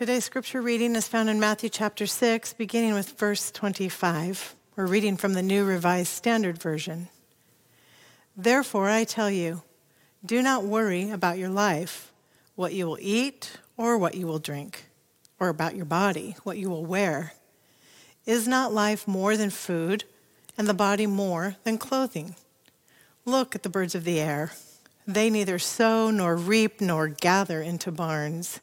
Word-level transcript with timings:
Today's 0.00 0.24
scripture 0.24 0.62
reading 0.62 0.96
is 0.96 1.06
found 1.06 1.28
in 1.28 1.38
Matthew 1.38 1.68
chapter 1.68 2.06
6, 2.06 2.54
beginning 2.54 2.94
with 2.94 3.18
verse 3.18 3.50
25. 3.50 4.56
We're 4.74 4.86
reading 4.86 5.18
from 5.18 5.34
the 5.34 5.42
New 5.42 5.62
Revised 5.66 6.10
Standard 6.10 6.56
Version. 6.56 7.10
Therefore, 8.34 8.88
I 8.88 9.04
tell 9.04 9.30
you, 9.30 9.60
do 10.24 10.40
not 10.40 10.64
worry 10.64 11.10
about 11.10 11.36
your 11.36 11.50
life, 11.50 12.14
what 12.54 12.72
you 12.72 12.86
will 12.86 12.96
eat 12.98 13.58
or 13.76 13.98
what 13.98 14.14
you 14.14 14.26
will 14.26 14.38
drink, 14.38 14.86
or 15.38 15.50
about 15.50 15.76
your 15.76 15.84
body, 15.84 16.34
what 16.44 16.56
you 16.56 16.70
will 16.70 16.86
wear. 16.86 17.34
Is 18.24 18.48
not 18.48 18.72
life 18.72 19.06
more 19.06 19.36
than 19.36 19.50
food, 19.50 20.04
and 20.56 20.66
the 20.66 20.72
body 20.72 21.06
more 21.06 21.56
than 21.64 21.76
clothing? 21.76 22.36
Look 23.26 23.54
at 23.54 23.64
the 23.64 23.68
birds 23.68 23.94
of 23.94 24.04
the 24.04 24.18
air. 24.18 24.52
They 25.06 25.28
neither 25.28 25.58
sow 25.58 26.10
nor 26.10 26.36
reap 26.36 26.80
nor 26.80 27.06
gather 27.08 27.60
into 27.60 27.92
barns 27.92 28.60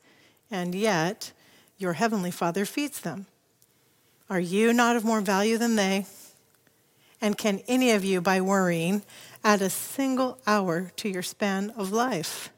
and 0.50 0.73
yet 0.73 1.32
your 1.77 1.93
heavenly 1.93 2.32
Father 2.32 2.66
feeds 2.66 3.00
them. 3.02 3.27
Are 4.30 4.40
you 4.40 4.73
not 4.73 4.95
of 4.95 5.05
more 5.05 5.22
value 5.22 5.58
than 5.58 5.76
they? 5.76 6.05
And 7.22 7.38
can 7.38 7.62
any 7.67 7.91
of 7.91 8.03
you, 8.03 8.22
by 8.22 8.41
worrying, 8.41 9.03
add 9.44 9.62
a 9.62 9.70
single 9.70 10.38
hour 10.45 10.91
to 10.98 11.09
your 11.09 11.23
span 11.23 11.72
of 11.72 11.91
life? 11.91 12.49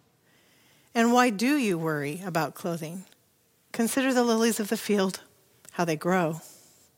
And 0.93 1.13
why 1.13 1.29
do 1.29 1.55
you 1.55 1.77
worry 1.77 2.21
about 2.25 2.55
clothing? 2.55 3.05
Consider 3.71 4.13
the 4.13 4.23
lilies 4.23 4.59
of 4.59 4.69
the 4.69 4.77
field, 4.77 5.21
how 5.71 5.85
they 5.85 5.95
grow. 5.95 6.41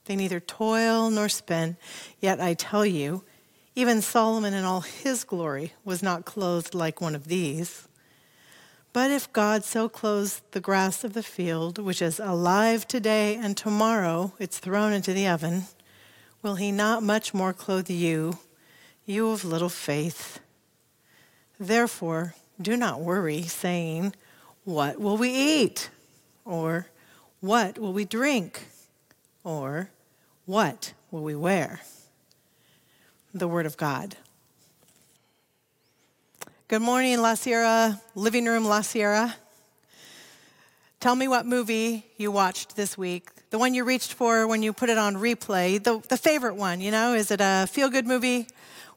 They 0.06 0.16
neither 0.16 0.40
toil 0.40 1.12
nor 1.12 1.30
spin, 1.30 1.78
yet 2.20 2.40
I 2.40 2.54
tell 2.54 2.86
you, 2.86 3.24
even 3.76 4.02
Solomon 4.02 4.54
in 4.54 4.64
all 4.64 4.82
his 4.82 5.24
glory 5.24 5.74
was 5.86 6.02
not 6.02 6.26
clothed 6.26 6.74
like 6.74 7.00
one 7.00 7.16
of 7.16 7.28
these. 7.28 7.88
But 8.94 9.10
if 9.10 9.32
God 9.32 9.64
so 9.64 9.88
clothes 9.88 10.42
the 10.52 10.60
grass 10.60 11.06
of 11.06 11.14
the 11.14 11.24
field, 11.24 11.78
which 11.78 12.02
is 12.02 12.20
alive 12.20 12.86
today 12.88 13.36
and 13.36 13.56
tomorrow 13.56 14.34
it's 14.38 14.60
thrown 14.60 14.92
into 14.92 15.14
the 15.14 15.28
oven, 15.28 15.64
will 16.42 16.56
he 16.56 16.74
not 16.74 17.02
much 17.02 17.34
more 17.34 17.54
clothe 17.54 17.90
you, 17.90 18.40
you 19.06 19.30
of 19.30 19.46
little 19.46 19.70
faith? 19.70 20.42
Therefore, 21.58 22.36
do 22.62 22.76
not 22.76 23.00
worry, 23.00 23.44
saying, 23.44 24.14
What 24.66 25.00
will 25.00 25.16
we 25.16 25.30
eat? 25.30 25.90
Or, 26.44 26.88
What 27.40 27.80
will 27.80 27.94
we 27.94 28.04
drink? 28.04 28.68
Or, 29.46 29.90
What 30.46 30.94
will 31.12 31.24
we 31.24 31.36
wear? 31.36 31.80
The 33.34 33.48
Word 33.48 33.66
of 33.66 33.78
God. 33.78 34.18
Good 36.72 36.82
morning, 36.82 37.22
La 37.22 37.34
Sierra, 37.34 38.00
living 38.16 38.46
room 38.46 38.64
La 38.64 38.80
Sierra. 38.80 39.36
Tell 41.02 41.18
me 41.18 41.28
what 41.28 41.46
movie 41.46 42.06
you 42.16 42.32
watched 42.32 42.78
this 42.78 42.98
week. 42.98 43.30
The 43.50 43.58
one 43.58 43.74
you 43.74 43.84
reached 43.84 44.14
for 44.14 44.48
when 44.48 44.64
you 44.64 44.72
put 44.72 44.90
it 44.90 44.98
on 44.98 45.16
replay, 45.16 45.84
the, 45.84 46.00
the 46.08 46.16
favorite 46.16 46.56
one, 46.56 46.80
you 46.80 46.90
know? 46.90 47.14
Is 47.14 47.30
it 47.30 47.42
a 47.42 47.68
feel 47.70 47.90
good 47.90 48.08
movie? 48.08 48.48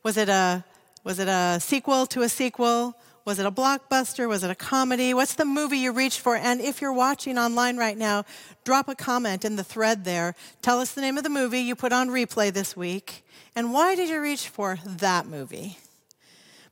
Was 0.04 0.16
it, 0.16 0.28
a, 0.28 0.64
was 1.02 1.18
it 1.18 1.26
a 1.26 1.58
sequel 1.58 2.06
to 2.06 2.22
a 2.22 2.28
sequel? 2.28 2.96
Was 3.24 3.40
it 3.40 3.44
a 3.44 3.50
blockbuster? 3.50 4.28
Was 4.28 4.44
it 4.44 4.52
a 4.52 4.54
comedy? 4.54 5.12
What's 5.12 5.34
the 5.34 5.44
movie 5.44 5.78
you 5.78 5.90
reached 5.90 6.20
for? 6.20 6.36
And 6.36 6.60
if 6.60 6.80
you're 6.80 6.92
watching 6.92 7.38
online 7.38 7.76
right 7.76 7.98
now, 7.98 8.24
drop 8.62 8.88
a 8.88 8.94
comment 8.94 9.44
in 9.44 9.56
the 9.56 9.64
thread 9.64 10.04
there. 10.04 10.36
Tell 10.62 10.78
us 10.78 10.92
the 10.92 11.00
name 11.00 11.18
of 11.18 11.24
the 11.24 11.28
movie 11.28 11.58
you 11.58 11.74
put 11.74 11.92
on 11.92 12.10
replay 12.10 12.52
this 12.52 12.76
week. 12.76 13.24
And 13.56 13.72
why 13.72 13.96
did 13.96 14.10
you 14.10 14.20
reach 14.20 14.46
for 14.48 14.78
that 14.86 15.26
movie? 15.26 15.78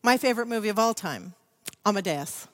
My 0.04 0.16
favorite 0.16 0.48
movie 0.48 0.68
of 0.68 0.80
all 0.80 0.94
time, 0.94 1.34
Amadeus. 1.86 2.48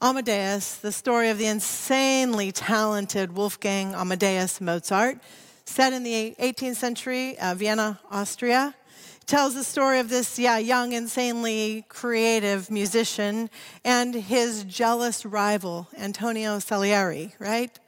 Amadeus, 0.00 0.76
the 0.76 0.90
story 0.90 1.28
of 1.28 1.36
the 1.36 1.44
insanely 1.44 2.50
talented 2.50 3.36
Wolfgang 3.36 3.94
Amadeus 3.94 4.58
Mozart, 4.58 5.18
set 5.66 5.92
in 5.92 6.02
the 6.02 6.34
18th 6.40 6.76
century, 6.76 7.38
uh, 7.40 7.54
Vienna, 7.54 8.00
Austria, 8.10 8.74
tells 9.26 9.54
the 9.54 9.64
story 9.64 9.98
of 9.98 10.08
this, 10.08 10.38
yeah, 10.38 10.56
young, 10.56 10.94
insanely 10.94 11.84
creative 11.90 12.70
musician 12.70 13.50
and 13.84 14.14
his 14.14 14.64
jealous 14.64 15.26
rival, 15.26 15.88
Antonio 15.98 16.58
Salieri, 16.58 17.34
right? 17.38 17.78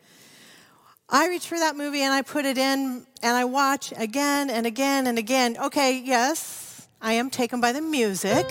I 1.09 1.28
reach 1.28 1.49
for 1.49 1.59
that 1.59 1.75
movie 1.75 2.03
and 2.03 2.12
I 2.12 2.21
put 2.21 2.44
it 2.44 2.59
in 2.59 3.06
and 3.22 3.34
I 3.34 3.47
watch 3.47 3.94
again 3.97 4.50
and 4.50 4.67
again 4.67 5.06
and 5.06 5.17
again. 5.17 5.56
Okay, 5.56 6.03
yes, 6.05 6.87
I 7.00 7.15
am 7.15 7.31
taken 7.31 7.62
by 7.62 7.72
the 7.72 7.81
music. 7.81 8.44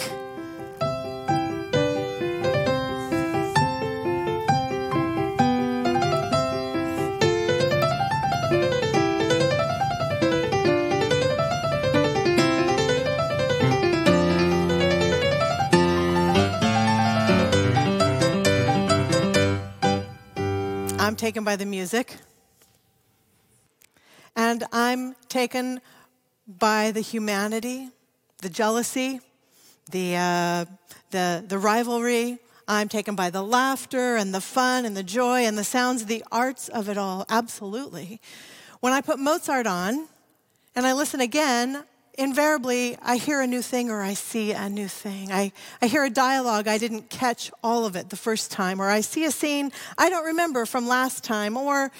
I'm 21.09 21.15
taken 21.15 21.43
by 21.43 21.55
the 21.55 21.65
music. 21.65 22.17
And 24.35 24.63
I'm 24.71 25.15
taken 25.27 25.81
by 26.47 26.91
the 26.91 27.01
humanity, 27.01 27.89
the 28.43 28.49
jealousy, 28.49 29.19
the, 29.89 30.15
uh, 30.15 30.65
the, 31.09 31.43
the 31.47 31.57
rivalry. 31.57 32.37
I'm 32.67 32.89
taken 32.89 33.15
by 33.15 33.31
the 33.31 33.41
laughter 33.41 34.17
and 34.17 34.35
the 34.35 34.39
fun 34.39 34.85
and 34.85 34.95
the 34.95 35.01
joy 35.01 35.47
and 35.47 35.57
the 35.57 35.63
sounds, 35.63 36.05
the 36.05 36.23
arts 36.31 36.69
of 36.69 36.89
it 36.89 36.97
all. 36.99 37.25
Absolutely. 37.27 38.21
When 38.79 38.93
I 38.93 39.01
put 39.01 39.17
Mozart 39.17 39.65
on 39.65 40.07
and 40.75 40.85
I 40.85 40.93
listen 40.93 41.21
again, 41.21 41.85
invariably 42.19 42.97
I 43.01 43.15
hear 43.15 43.41
a 43.41 43.47
new 43.47 43.61
thing 43.61 43.89
or 43.89 44.01
I 44.01 44.13
see 44.13 44.51
a 44.51 44.69
new 44.69 44.87
thing. 44.87 45.31
I, 45.31 45.51
I 45.81 45.87
hear 45.87 46.03
a 46.03 46.09
dialogue, 46.09 46.67
I 46.67 46.77
didn't 46.77 47.09
catch 47.09 47.49
all 47.63 47.85
of 47.85 47.95
it 47.95 48.09
the 48.09 48.17
first 48.17 48.51
time, 48.51 48.81
or 48.81 48.89
I 48.89 49.01
see 49.01 49.23
a 49.25 49.31
scene 49.31 49.71
I 49.97 50.09
don't 50.09 50.25
remember 50.25 50.65
from 50.65 50.87
last 50.87 51.23
time, 51.23 51.55
or 51.55 51.91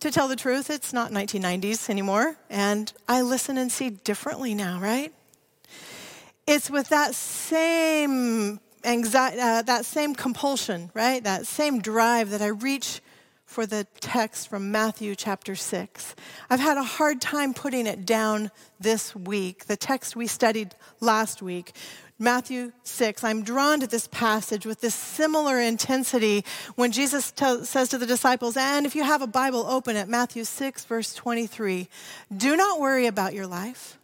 to 0.00 0.10
tell 0.10 0.28
the 0.28 0.36
truth, 0.36 0.70
it's 0.70 0.92
not 0.92 1.10
1990s 1.10 1.90
anymore, 1.90 2.36
and 2.48 2.92
I 3.08 3.22
listen 3.22 3.58
and 3.58 3.70
see 3.72 3.90
differently 3.90 4.54
now, 4.54 4.78
right? 4.78 5.12
It's 6.46 6.70
with 6.70 6.90
that 6.90 7.14
same 7.14 8.60
anxiety, 8.84 9.40
uh, 9.40 9.62
that 9.62 9.86
same 9.86 10.14
compulsion, 10.14 10.90
right? 10.94 11.24
That 11.24 11.46
same 11.46 11.80
drive 11.80 12.30
that 12.30 12.42
I 12.42 12.48
reach 12.48 13.00
for 13.54 13.66
the 13.66 13.86
text 14.00 14.48
from 14.48 14.72
Matthew 14.72 15.14
chapter 15.14 15.54
6. 15.54 16.16
I've 16.50 16.58
had 16.58 16.76
a 16.76 16.82
hard 16.82 17.20
time 17.20 17.54
putting 17.54 17.86
it 17.86 18.04
down 18.04 18.50
this 18.80 19.14
week. 19.14 19.66
The 19.66 19.76
text 19.76 20.16
we 20.16 20.26
studied 20.26 20.74
last 20.98 21.40
week, 21.40 21.70
Matthew 22.18 22.72
6. 22.82 23.22
I'm 23.22 23.44
drawn 23.44 23.78
to 23.78 23.86
this 23.86 24.08
passage 24.08 24.66
with 24.66 24.80
this 24.80 24.96
similar 24.96 25.60
intensity 25.60 26.44
when 26.74 26.90
Jesus 26.90 27.32
says 27.62 27.90
to 27.90 27.96
the 27.96 28.06
disciples, 28.06 28.56
and 28.56 28.86
if 28.86 28.96
you 28.96 29.04
have 29.04 29.22
a 29.22 29.26
Bible, 29.28 29.64
open 29.68 29.94
it, 29.94 30.08
Matthew 30.08 30.42
6, 30.42 30.84
verse 30.86 31.14
23. 31.14 31.88
Do 32.36 32.56
not 32.56 32.80
worry 32.80 33.06
about 33.06 33.34
your 33.34 33.46
life. 33.46 34.00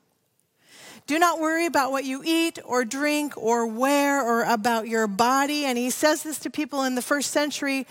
Do 1.08 1.18
not 1.18 1.40
worry 1.40 1.66
about 1.66 1.90
what 1.90 2.04
you 2.04 2.22
eat 2.24 2.60
or 2.64 2.84
drink 2.84 3.36
or 3.36 3.66
wear 3.66 4.22
or 4.22 4.44
about 4.44 4.86
your 4.86 5.08
body. 5.08 5.64
And 5.64 5.76
he 5.76 5.90
says 5.90 6.22
this 6.22 6.38
to 6.38 6.50
people 6.50 6.84
in 6.84 6.94
the 6.94 7.02
first 7.02 7.32
century 7.32 7.88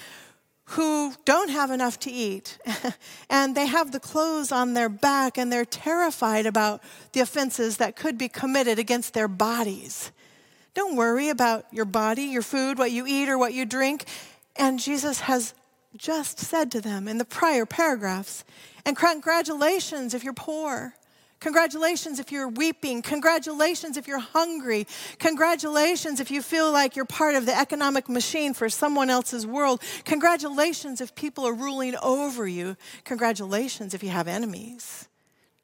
who 0.69 1.13
don't 1.25 1.49
have 1.49 1.71
enough 1.71 1.99
to 1.99 2.11
eat 2.11 2.59
and 3.29 3.55
they 3.55 3.65
have 3.65 3.91
the 3.91 3.99
clothes 3.99 4.51
on 4.51 4.75
their 4.75 4.89
back 4.89 5.37
and 5.37 5.51
they're 5.51 5.65
terrified 5.65 6.45
about 6.45 6.81
the 7.13 7.19
offenses 7.19 7.77
that 7.77 7.95
could 7.95 8.17
be 8.17 8.29
committed 8.29 8.77
against 8.77 9.15
their 9.15 9.27
bodies. 9.27 10.11
Don't 10.75 10.95
worry 10.95 11.29
about 11.29 11.65
your 11.71 11.85
body, 11.85 12.23
your 12.23 12.43
food, 12.43 12.77
what 12.77 12.91
you 12.91 13.07
eat 13.07 13.29
or 13.29 13.37
what 13.37 13.53
you 13.53 13.65
drink. 13.65 14.05
And 14.55 14.79
Jesus 14.79 15.21
has 15.21 15.55
just 15.97 16.37
said 16.37 16.71
to 16.71 16.81
them 16.81 17.07
in 17.07 17.17
the 17.17 17.25
prior 17.25 17.65
paragraphs, 17.65 18.43
and 18.85 18.95
congratulations 18.95 20.13
if 20.13 20.23
you're 20.23 20.33
poor. 20.33 20.93
Congratulations 21.39 22.19
if 22.19 22.31
you're 22.31 22.49
weeping. 22.49 23.01
Congratulations 23.01 23.95
if 23.95 24.07
you're 24.07 24.19
hungry. 24.19 24.85
Congratulations 25.19 26.19
if 26.19 26.29
you 26.29 26.41
feel 26.41 26.71
like 26.71 26.95
you're 26.95 27.05
part 27.05 27.35
of 27.35 27.45
the 27.45 27.57
economic 27.57 28.09
machine 28.09 28.53
for 28.53 28.67
someone 28.67 29.09
else's 29.09 29.47
world. 29.47 29.81
Congratulations 30.03 30.99
if 30.99 31.15
people 31.15 31.47
are 31.47 31.53
ruling 31.53 31.95
over 32.03 32.45
you. 32.45 32.75
Congratulations 33.05 33.93
if 33.93 34.03
you 34.03 34.09
have 34.09 34.27
enemies. 34.27 35.07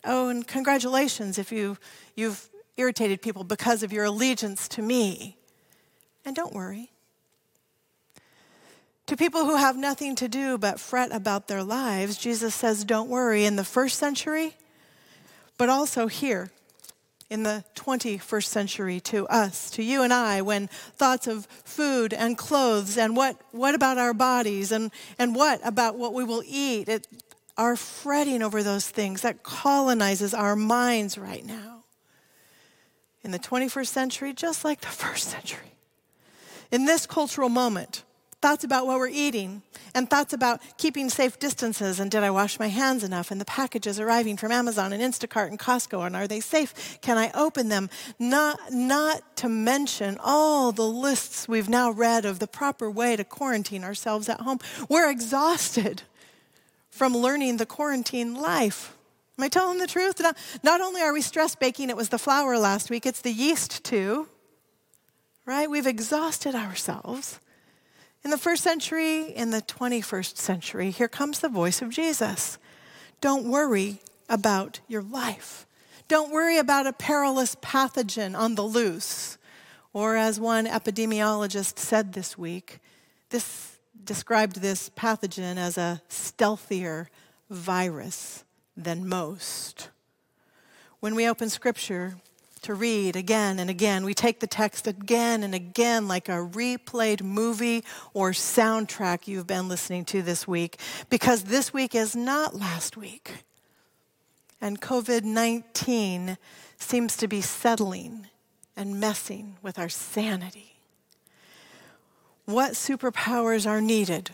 Oh, 0.06 0.30
and 0.30 0.48
congratulations 0.48 1.38
if 1.38 1.52
you, 1.52 1.78
you've 2.16 2.50
irritated 2.78 3.22
people 3.22 3.44
because 3.44 3.84
of 3.84 3.92
your 3.92 4.06
allegiance 4.06 4.70
to 4.70 4.82
me. 4.82 5.38
And 6.24 6.36
don't 6.36 6.54
worry. 6.54 6.92
To 9.08 9.18
people 9.18 9.46
who 9.46 9.58
have 9.58 9.78
nothing 9.78 10.16
to 10.16 10.28
do 10.28 10.58
but 10.58 10.80
fret 10.80 11.14
about 11.14 11.48
their 11.48 11.64
lives, 11.64 12.18
Jesus 12.18 12.56
says, 12.56 12.84
Don't 12.84 13.10
worry. 13.10 13.46
In 13.46 13.56
the 13.56 13.64
first 13.64 14.00
century, 14.00 14.56
but 15.58 15.70
also 15.70 16.08
here 16.08 16.52
in 17.30 17.44
the 17.44 17.64
21st 17.76 18.46
century 18.46 19.00
to 19.00 19.28
us, 19.28 19.70
to 19.72 19.84
you 19.84 20.04
and 20.04 20.14
I, 20.14 20.42
when 20.42 20.68
thoughts 20.68 21.28
of 21.28 21.46
food 21.64 22.14
and 22.14 22.38
clothes 22.38 22.98
and 22.98 23.16
what, 23.18 23.38
what 23.52 23.74
about 23.76 23.98
our 23.98 24.14
bodies 24.14 24.72
and, 24.72 24.92
and 25.18 25.36
what 25.36 25.60
about 25.64 25.98
what 25.98 26.14
we 26.14 26.24
will 26.24 26.44
eat, 26.46 26.88
it, 26.88 27.08
are 27.58 27.76
fretting 27.76 28.42
over 28.42 28.64
those 28.64 28.88
things 28.88 29.22
that 29.22 29.44
colonizes 29.44 30.34
our 30.34 30.56
minds 30.56 31.18
right 31.18 31.46
now. 31.46 31.84
In 33.24 33.32
the 33.32 33.40
21st 33.40 33.88
century, 33.88 34.34
just 34.34 34.64
like 34.64 34.82
the 34.82 34.88
first 34.88 35.30
century. 35.30 35.74
In 36.72 36.86
this 36.86 37.06
cultural 37.06 37.50
moment, 37.50 38.05
thoughts 38.46 38.64
about 38.64 38.86
what 38.86 39.00
we're 39.00 39.08
eating, 39.08 39.64
and 39.96 40.08
thoughts 40.08 40.32
about 40.32 40.62
keeping 40.78 41.10
safe 41.10 41.40
distances 41.40 42.00
and 42.00 42.12
did 42.12 42.22
I 42.22 42.30
wash 42.30 42.60
my 42.60 42.68
hands 42.68 43.04
enough 43.04 43.32
and 43.32 43.42
the 43.42 43.46
packages 43.46 44.00
arriving 44.00 44.38
from 44.38 44.52
Amazon 44.52 44.94
and 44.94 45.02
Instacart 45.02 45.48
and 45.48 45.58
Costco 45.58 46.06
and 46.06 46.16
are 46.16 46.28
they 46.28 46.42
safe? 46.42 47.00
Can 47.02 47.18
I 47.18 47.32
open 47.34 47.70
them? 47.70 47.90
Not, 48.20 48.60
not 48.72 49.36
to 49.38 49.50
mention 49.50 50.20
all 50.24 50.72
the 50.72 50.86
lists 50.86 51.48
we've 51.48 51.68
now 51.68 51.90
read 51.90 52.24
of 52.24 52.38
the 52.38 52.46
proper 52.46 52.88
way 52.88 53.16
to 53.16 53.24
quarantine 53.24 53.84
ourselves 53.84 54.30
at 54.30 54.42
home. 54.42 54.60
We're 54.90 55.10
exhausted 55.10 56.04
from 56.92 57.18
learning 57.18 57.58
the 57.58 57.66
quarantine 57.66 58.36
life. 58.36 58.96
Am 59.40 59.44
I 59.44 59.48
telling 59.48 59.80
the 59.80 59.88
truth? 59.88 60.20
Not, 60.20 60.38
not 60.62 60.82
only 60.82 61.02
are 61.02 61.14
we 61.14 61.24
stress 61.24 61.56
baking, 61.56 61.90
it 61.90 61.98
was 61.98 62.10
the 62.10 62.20
flour 62.20 62.60
last 62.60 62.92
week, 62.92 63.08
it's 63.08 63.22
the 63.22 63.34
yeast 63.34 63.84
too. 63.84 64.28
Right? 65.48 65.68
We've 65.68 65.88
exhausted 65.88 66.54
ourselves. 66.54 67.40
In 68.26 68.32
the 68.32 68.40
first 68.40 68.64
century, 68.64 69.32
in 69.32 69.52
the 69.52 69.62
21st 69.62 70.36
century, 70.38 70.90
here 70.90 71.08
comes 71.08 71.40
the 71.40 71.48
voice 71.48 71.84
of 71.84 71.92
Jesus. 71.92 72.58
Don't 73.22 73.48
worry 73.48 74.00
about 74.28 74.80
your 74.88 75.04
life. 75.04 75.68
Don't 76.08 76.32
worry 76.32 76.58
about 76.58 76.88
a 76.88 76.94
perilous 76.94 77.54
pathogen 77.58 78.36
on 78.36 78.56
the 78.56 78.64
loose. 78.64 79.38
Or, 79.94 80.16
as 80.16 80.40
one 80.40 80.66
epidemiologist 80.66 81.78
said 81.78 82.14
this 82.14 82.36
week, 82.36 82.80
this 83.30 83.78
described 84.04 84.60
this 84.60 84.90
pathogen 84.90 85.58
as 85.58 85.78
a 85.78 86.02
stealthier 86.10 87.10
virus 87.52 88.44
than 88.76 89.08
most. 89.08 89.92
When 91.00 91.14
we 91.14 91.30
open 91.30 91.50
scripture, 91.50 92.16
to 92.66 92.74
read 92.74 93.16
again 93.16 93.60
and 93.60 93.70
again. 93.70 94.06
We 94.06 94.14
take 94.14 94.40
the 94.40 94.48
text 94.48 94.88
again 94.88 95.44
and 95.44 95.56
again, 95.56 96.08
like 96.08 96.30
a 96.30 96.34
replayed 96.34 97.22
movie 97.22 97.84
or 98.14 98.32
soundtrack 98.32 99.28
you've 99.28 99.48
been 99.48 99.68
listening 99.68 100.04
to 100.06 100.22
this 100.22 100.48
week, 100.48 100.80
because 101.10 101.44
this 101.44 101.74
week 101.74 101.96
is 101.96 102.16
not 102.16 102.56
last 102.56 102.98
week. 102.98 103.44
And 104.60 104.82
COVID 104.82 105.24
19 105.24 106.38
seems 106.78 107.18
to 107.18 107.28
be 107.28 107.42
settling 107.42 108.28
and 108.76 109.00
messing 109.00 109.58
with 109.62 109.78
our 109.78 109.90
sanity. 109.90 110.80
What 112.46 112.74
superpowers 112.74 113.70
are 113.70 113.82
needed 113.82 114.32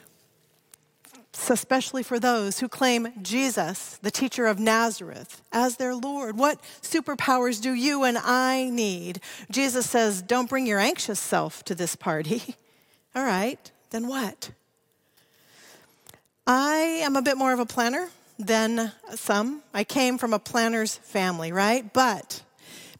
especially 1.49 2.03
for 2.03 2.19
those 2.19 2.59
who 2.59 2.67
claim 2.67 3.09
Jesus, 3.21 3.97
the 4.01 4.11
teacher 4.11 4.45
of 4.45 4.59
Nazareth, 4.59 5.41
as 5.51 5.77
their 5.77 5.95
Lord. 5.95 6.37
What 6.37 6.61
superpowers 6.81 7.61
do 7.61 7.73
you 7.73 8.03
and 8.03 8.17
I 8.17 8.69
need? 8.69 9.21
Jesus 9.49 9.89
says, 9.89 10.21
Don't 10.21 10.49
bring 10.49 10.67
your 10.67 10.79
anxious 10.79 11.19
self 11.19 11.63
to 11.65 11.75
this 11.75 11.95
party. 11.95 12.55
All 13.15 13.23
right, 13.23 13.71
then 13.89 14.07
what? 14.07 14.51
I 16.47 17.01
am 17.03 17.15
a 17.15 17.21
bit 17.21 17.37
more 17.37 17.53
of 17.53 17.59
a 17.59 17.65
planner 17.65 18.09
than 18.39 18.91
some. 19.15 19.61
I 19.73 19.83
came 19.83 20.17
from 20.17 20.33
a 20.33 20.39
planner's 20.39 20.95
family, 20.97 21.51
right? 21.51 21.91
But 21.93 22.41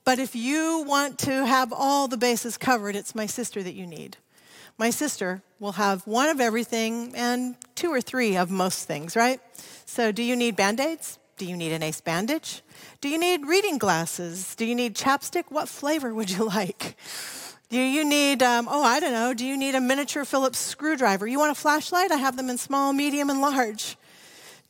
but 0.04 0.20
if 0.20 0.36
you 0.36 0.84
want 0.88 1.20
to 1.20 1.46
have 1.46 1.72
all 1.72 2.08
the 2.08 2.18
bases 2.18 2.58
covered, 2.58 2.96
it's 2.96 3.14
my 3.14 3.28
sister 3.28 3.62
that 3.62 3.76
you 3.76 3.86
need. 3.86 4.18
My 4.78 4.90
sister 4.90 5.42
will 5.60 5.74
have 5.74 6.06
one 6.08 6.30
of 6.30 6.40
everything 6.42 7.14
and 7.16 7.56
two 7.76 7.92
or 7.92 8.02
three 8.02 8.36
of 8.36 8.50
most 8.50 8.88
things, 8.88 9.16
right? 9.16 9.40
So, 9.86 10.12
do 10.12 10.24
you 10.24 10.36
need 10.36 10.56
band 10.56 10.80
aids? 10.80 11.20
Do 11.38 11.46
you 11.46 11.58
need 11.58 11.72
an 11.72 11.82
ace 11.82 12.02
bandage? 12.02 12.62
Do 13.00 13.10
you 13.10 13.18
need 13.18 13.48
reading 13.48 13.78
glasses? 13.78 14.54
Do 14.56 14.66
you 14.66 14.76
need 14.76 14.96
chapstick? 14.96 15.46
What 15.50 15.68
flavor 15.68 16.14
would 16.14 16.30
you 16.30 16.48
like? 16.58 16.96
Do 17.70 17.80
you 17.80 18.04
need, 18.04 18.44
um, 18.44 18.68
oh, 18.70 18.84
I 18.84 19.00
don't 19.00 19.14
know, 19.14 19.34
do 19.34 19.46
you 19.46 19.56
need 19.56 19.76
a 19.76 19.82
miniature 19.82 20.26
Phillips 20.26 20.60
screwdriver? 20.60 21.26
You 21.26 21.40
want 21.40 21.52
a 21.52 21.56
flashlight? 21.56 22.12
I 22.12 22.18
have 22.18 22.36
them 22.36 22.50
in 22.50 22.58
small, 22.58 22.92
medium, 22.92 23.30
and 23.30 23.40
large. 23.40 23.96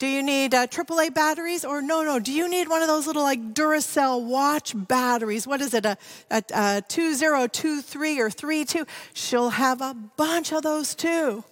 Do 0.01 0.07
you 0.07 0.23
need 0.23 0.55
uh, 0.55 0.65
AAA 0.65 1.13
batteries? 1.13 1.63
Or 1.63 1.79
no, 1.79 2.01
no, 2.01 2.17
do 2.17 2.33
you 2.33 2.49
need 2.49 2.67
one 2.67 2.81
of 2.81 2.87
those 2.87 3.05
little 3.05 3.21
like 3.21 3.53
Duracell 3.53 4.25
watch 4.25 4.73
batteries? 4.75 5.45
What 5.45 5.61
is 5.61 5.75
it, 5.75 5.85
a, 5.85 5.95
a, 6.31 6.43
a 6.55 6.83
2023 6.87 8.19
or 8.19 8.31
32? 8.31 8.87
She'll 9.13 9.51
have 9.51 9.79
a 9.79 9.93
bunch 10.17 10.53
of 10.53 10.63
those 10.63 10.95
too. 10.95 11.43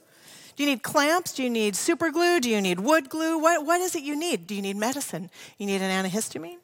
Do 0.55 0.63
you 0.63 0.67
need 0.67 0.81
clamps? 0.81 1.33
Do 1.33 1.43
you 1.43 1.49
need 1.51 1.75
super 1.75 2.09
glue? 2.09 2.39
Do 2.39 2.49
you 2.49 2.59
need 2.59 2.79
wood 2.79 3.07
glue? 3.07 3.37
What, 3.37 3.67
what 3.67 3.81
is 3.81 3.93
it 3.93 4.01
you 4.01 4.15
need? 4.15 4.47
Do 4.47 4.55
you 4.55 4.63
need 4.63 4.77
medicine? 4.77 5.29
You 5.59 5.67
need 5.67 5.83
an 5.83 6.03
antihistamine? 6.03 6.57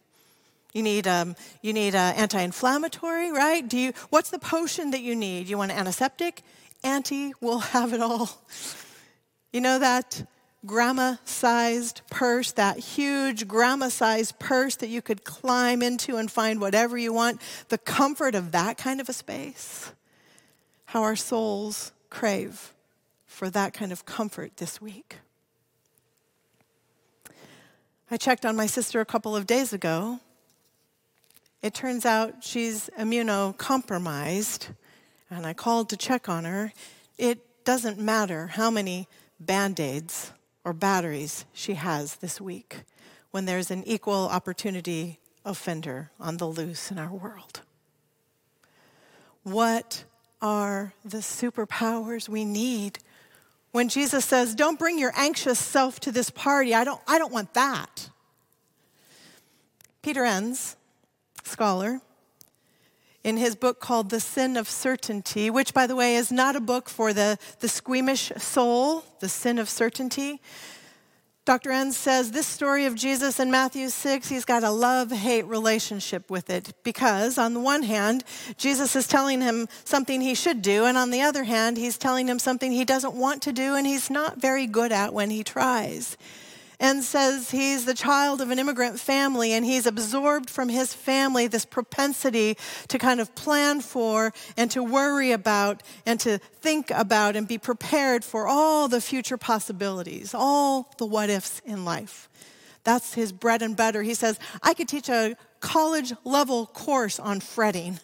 You 0.74 0.82
need, 0.82 1.06
um, 1.06 1.36
you 1.62 1.72
need 1.72 1.94
uh, 1.94 2.14
anti-inflammatory, 2.16 3.32
right? 3.32 3.70
Do 3.70 3.78
you, 3.78 3.94
what's 4.10 4.32
the 4.32 4.40
potion 4.40 4.90
that 4.90 5.02
you 5.02 5.16
need? 5.16 5.48
You 5.48 5.60
want 5.60 5.70
an 5.70 5.78
antiseptic? 5.78 6.42
Auntie 6.84 7.34
will 7.42 7.60
have 7.60 7.94
it 7.94 8.02
all. 8.02 8.42
You 9.54 9.62
know 9.62 9.78
that 9.78 10.26
grandma 10.66 11.16
sized 11.26 12.02
purse, 12.10 12.52
that 12.54 12.78
huge 12.78 13.48
grandma 13.48 13.90
sized 13.90 14.40
purse 14.40 14.76
that 14.78 14.90
you 14.90 15.02
could 15.02 15.24
climb 15.24 15.82
into 15.82 16.18
and 16.18 16.32
find 16.32 16.60
whatever 16.60 16.98
you 16.98 17.14
want, 17.14 17.42
the 17.70 17.78
comfort 17.78 18.36
of 18.36 18.52
that 18.52 18.78
kind 18.78 19.00
of 19.00 19.10
a 19.10 19.14
space. 19.14 19.92
How 20.86 21.04
our 21.04 21.16
souls 21.16 21.92
crave 22.10 22.74
for 23.26 23.50
that 23.50 23.74
kind 23.74 23.92
of 23.92 24.06
comfort 24.06 24.58
this 24.58 24.80
week. 24.82 25.18
I 28.10 28.18
checked 28.18 28.46
on 28.46 28.56
my 28.56 28.68
sister 28.68 29.02
a 29.02 29.06
couple 29.06 29.36
of 29.36 29.48
days 29.48 29.74
ago. 29.74 30.20
It 31.62 31.74
turns 31.74 32.06
out 32.06 32.44
she's 32.44 32.90
immunocompromised, 33.00 34.68
and 35.32 35.46
I 35.46 35.54
called 35.54 35.90
to 35.90 35.98
check 35.98 36.30
on 36.30 36.46
her. 36.46 36.72
It 37.18 37.66
doesn't 37.66 37.98
matter 37.98 38.48
how 38.48 38.70
many 38.70 39.08
band 39.40 39.80
aids 39.80 40.32
or 40.66 40.74
batteries 40.74 41.46
she 41.54 41.76
has 41.76 42.16
this 42.16 42.42
week 42.42 42.82
when 43.32 43.46
there's 43.46 43.72
an 43.72 43.84
equal 43.86 44.28
opportunity 44.28 45.20
offender 45.46 46.10
on 46.20 46.38
the 46.38 46.46
loose 46.46 46.92
in 46.92 46.98
our 46.98 47.12
world. 47.12 47.62
What 49.44 50.04
are 50.42 50.94
the 51.06 51.20
superpowers 51.20 52.28
we 52.28 52.44
need 52.44 53.00
when 53.72 53.90
Jesus 53.90 54.26
says, 54.26 54.56
Don't 54.56 54.80
bring 54.80 54.98
your 54.98 55.14
anxious 55.16 55.60
self 55.60 56.00
to 56.02 56.12
this 56.12 56.32
party? 56.32 56.74
I 56.74 56.84
don't, 56.84 57.02
I 57.08 57.20
don't 57.20 57.32
want 57.32 57.54
that. 57.54 58.10
Peter 60.02 60.24
Enns, 60.24 60.76
scholar, 61.44 62.02
in 63.26 63.38
his 63.38 63.56
book 63.56 63.80
called 63.80 64.12
The 64.12 64.20
Sin 64.20 64.56
of 64.56 64.70
Certainty, 64.70 65.50
which, 65.50 65.74
by 65.74 65.88
the 65.88 65.96
way, 65.96 66.16
is 66.16 66.32
not 66.32 66.56
a 66.56 66.60
book 66.60 66.88
for 66.88 67.12
the, 67.12 67.40
the 67.60 67.68
squeamish 67.68 68.32
soul, 68.38 69.04
The 69.20 69.28
Sin 69.28 69.58
of 69.58 69.68
Certainty. 69.68 70.40
Dr. 71.44 71.72
Enns 71.72 71.98
says 71.98 72.32
this 72.32 72.46
story 72.46 72.86
of 72.86 72.94
Jesus 72.94 73.40
in 73.40 73.50
Matthew 73.50 73.90
6, 73.90 74.30
he's 74.30 74.46
got 74.46 74.64
a 74.64 74.70
love 74.70 75.12
hate 75.12 75.46
relationship 75.46 76.30
with 76.30 76.52
it 76.52 76.74
because, 76.84 77.40
on 77.40 77.56
the 77.56 77.60
one 77.60 77.82
hand, 77.82 78.24
Jesus 78.58 78.96
is 78.96 79.08
telling 79.08 79.42
him 79.42 79.68
something 79.86 80.22
he 80.22 80.36
should 80.36 80.62
do, 80.62 80.86
and 80.86 80.96
on 80.96 81.10
the 81.10 81.22
other 81.22 81.46
hand, 81.46 81.78
he's 81.78 81.98
telling 81.98 82.28
him 82.28 82.38
something 82.38 82.72
he 82.72 82.86
doesn't 82.86 83.16
want 83.16 83.42
to 83.42 83.52
do 83.52 83.74
and 83.74 83.88
he's 83.88 84.12
not 84.12 84.40
very 84.40 84.68
good 84.68 84.92
at 84.92 85.14
when 85.14 85.32
he 85.32 85.44
tries 85.44 86.16
and 86.80 87.04
says 87.04 87.52
he's 87.52 87.86
the 87.86 87.94
child 87.94 88.42
of 88.42 88.52
an 88.52 88.60
immigrant 88.60 89.00
family 89.00 89.54
and 89.54 89.66
he's 89.66 89.86
absorbed 89.86 90.50
from 90.50 90.70
his 90.70 90.94
family 90.94 91.48
this 91.48 91.66
propensity 91.66 92.58
to 92.88 92.98
kind 92.98 93.20
of 93.20 93.34
plan 93.36 93.82
for 93.82 94.34
and 94.58 94.70
to 94.72 94.84
worry 94.84 95.32
about 95.32 95.84
and 96.06 96.20
to 96.20 96.38
think 96.38 96.92
about 96.92 97.36
and 97.36 97.48
be 97.48 97.58
prepared 97.58 98.24
for 98.24 98.48
all 98.48 98.88
the 98.88 99.02
future 99.02 99.38
possibilities, 99.38 100.34
all 100.34 100.92
the 100.98 101.06
what 101.06 101.30
ifs 101.30 101.62
in 101.66 101.86
life. 101.86 102.30
That's 102.84 103.14
his 103.14 103.32
bread 103.32 103.62
and 103.62 103.76
butter. 103.76 104.04
He 104.04 104.14
says, 104.14 104.40
I 104.62 104.74
could 104.74 104.88
teach 104.88 105.10
a 105.10 105.36
college 105.60 106.14
level 106.24 106.68
course 106.68 107.20
on 107.20 107.40
fretting. 107.40 108.00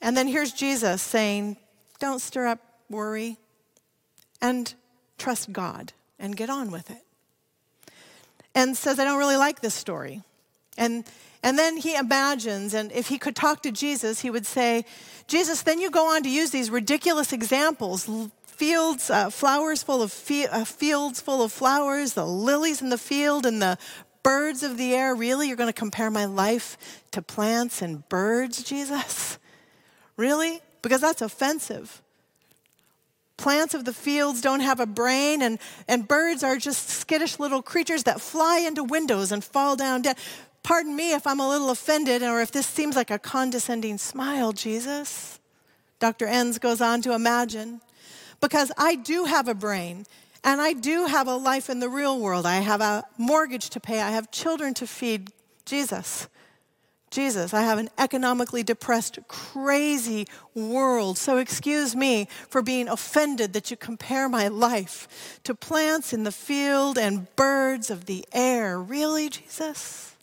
And 0.00 0.16
then 0.16 0.26
here's 0.26 0.52
Jesus 0.52 1.00
saying, 1.00 1.56
Don't 2.00 2.20
stir 2.20 2.48
up 2.48 2.58
worry 2.90 3.38
and 4.40 4.74
trust 5.16 5.52
God 5.52 5.92
and 6.18 6.36
get 6.36 6.50
on 6.50 6.72
with 6.72 6.90
it 6.90 7.02
and 8.54 8.76
says, 8.76 8.98
I 8.98 9.04
don't 9.04 9.18
really 9.18 9.36
like 9.36 9.60
this 9.60 9.74
story. 9.74 10.22
And, 10.76 11.04
and 11.42 11.58
then 11.58 11.76
he 11.76 11.94
imagines, 11.96 12.74
and 12.74 12.92
if 12.92 13.08
he 13.08 13.18
could 13.18 13.36
talk 13.36 13.62
to 13.62 13.72
Jesus, 13.72 14.20
he 14.20 14.30
would 14.30 14.46
say, 14.46 14.84
Jesus, 15.26 15.62
then 15.62 15.80
you 15.80 15.90
go 15.90 16.14
on 16.14 16.22
to 16.22 16.30
use 16.30 16.50
these 16.50 16.70
ridiculous 16.70 17.32
examples 17.32 18.08
fields, 18.46 19.10
uh, 19.10 19.30
flowers 19.30 19.82
full 19.82 20.02
of 20.02 20.30
uh, 20.30 20.64
fields 20.64 21.20
full 21.20 21.42
of 21.42 21.50
flowers, 21.50 22.12
the 22.12 22.26
lilies 22.26 22.82
in 22.82 22.90
the 22.90 22.98
field, 22.98 23.46
and 23.46 23.60
the 23.60 23.78
birds 24.22 24.62
of 24.62 24.76
the 24.76 24.94
air. 24.94 25.14
Really? 25.14 25.48
You're 25.48 25.56
going 25.56 25.68
to 25.68 25.72
compare 25.72 26.10
my 26.10 26.26
life 26.26 26.76
to 27.12 27.22
plants 27.22 27.82
and 27.82 28.08
birds, 28.08 28.62
Jesus? 28.62 29.38
Really? 30.16 30.60
Because 30.82 31.00
that's 31.00 31.22
offensive. 31.22 32.01
Plants 33.42 33.74
of 33.74 33.84
the 33.84 33.92
fields 33.92 34.40
don't 34.40 34.60
have 34.60 34.78
a 34.78 34.86
brain, 34.86 35.42
and, 35.42 35.58
and 35.88 36.06
birds 36.06 36.44
are 36.44 36.56
just 36.56 36.88
skittish 36.88 37.40
little 37.40 37.60
creatures 37.60 38.04
that 38.04 38.20
fly 38.20 38.60
into 38.60 38.84
windows 38.84 39.32
and 39.32 39.42
fall 39.42 39.74
down 39.74 40.02
dead. 40.02 40.16
Pardon 40.62 40.94
me 40.94 41.12
if 41.12 41.26
I'm 41.26 41.40
a 41.40 41.48
little 41.48 41.70
offended 41.70 42.22
or 42.22 42.40
if 42.40 42.52
this 42.52 42.68
seems 42.68 42.94
like 42.94 43.10
a 43.10 43.18
condescending 43.18 43.98
smile, 43.98 44.52
Jesus. 44.52 45.40
Dr. 45.98 46.26
Enns 46.26 46.60
goes 46.60 46.80
on 46.80 47.02
to 47.02 47.14
imagine. 47.14 47.80
Because 48.40 48.70
I 48.78 48.94
do 48.94 49.24
have 49.24 49.48
a 49.48 49.54
brain 49.54 50.06
and 50.44 50.60
I 50.60 50.72
do 50.72 51.06
have 51.06 51.26
a 51.26 51.34
life 51.34 51.68
in 51.68 51.80
the 51.80 51.88
real 51.88 52.20
world. 52.20 52.46
I 52.46 52.60
have 52.60 52.80
a 52.80 53.02
mortgage 53.18 53.70
to 53.70 53.80
pay, 53.80 54.00
I 54.00 54.10
have 54.10 54.30
children 54.30 54.72
to 54.74 54.86
feed. 54.86 55.32
Jesus. 55.64 56.28
Jesus, 57.12 57.52
I 57.52 57.60
have 57.60 57.78
an 57.78 57.90
economically 57.98 58.62
depressed, 58.62 59.18
crazy 59.28 60.26
world. 60.54 61.18
So 61.18 61.36
excuse 61.36 61.94
me 61.94 62.26
for 62.48 62.62
being 62.62 62.88
offended 62.88 63.52
that 63.52 63.70
you 63.70 63.76
compare 63.76 64.30
my 64.30 64.48
life 64.48 65.38
to 65.44 65.54
plants 65.54 66.14
in 66.14 66.24
the 66.24 66.32
field 66.32 66.96
and 66.96 67.34
birds 67.36 67.90
of 67.90 68.06
the 68.06 68.24
air. 68.32 68.80
Really, 68.80 69.28
Jesus? 69.28 70.16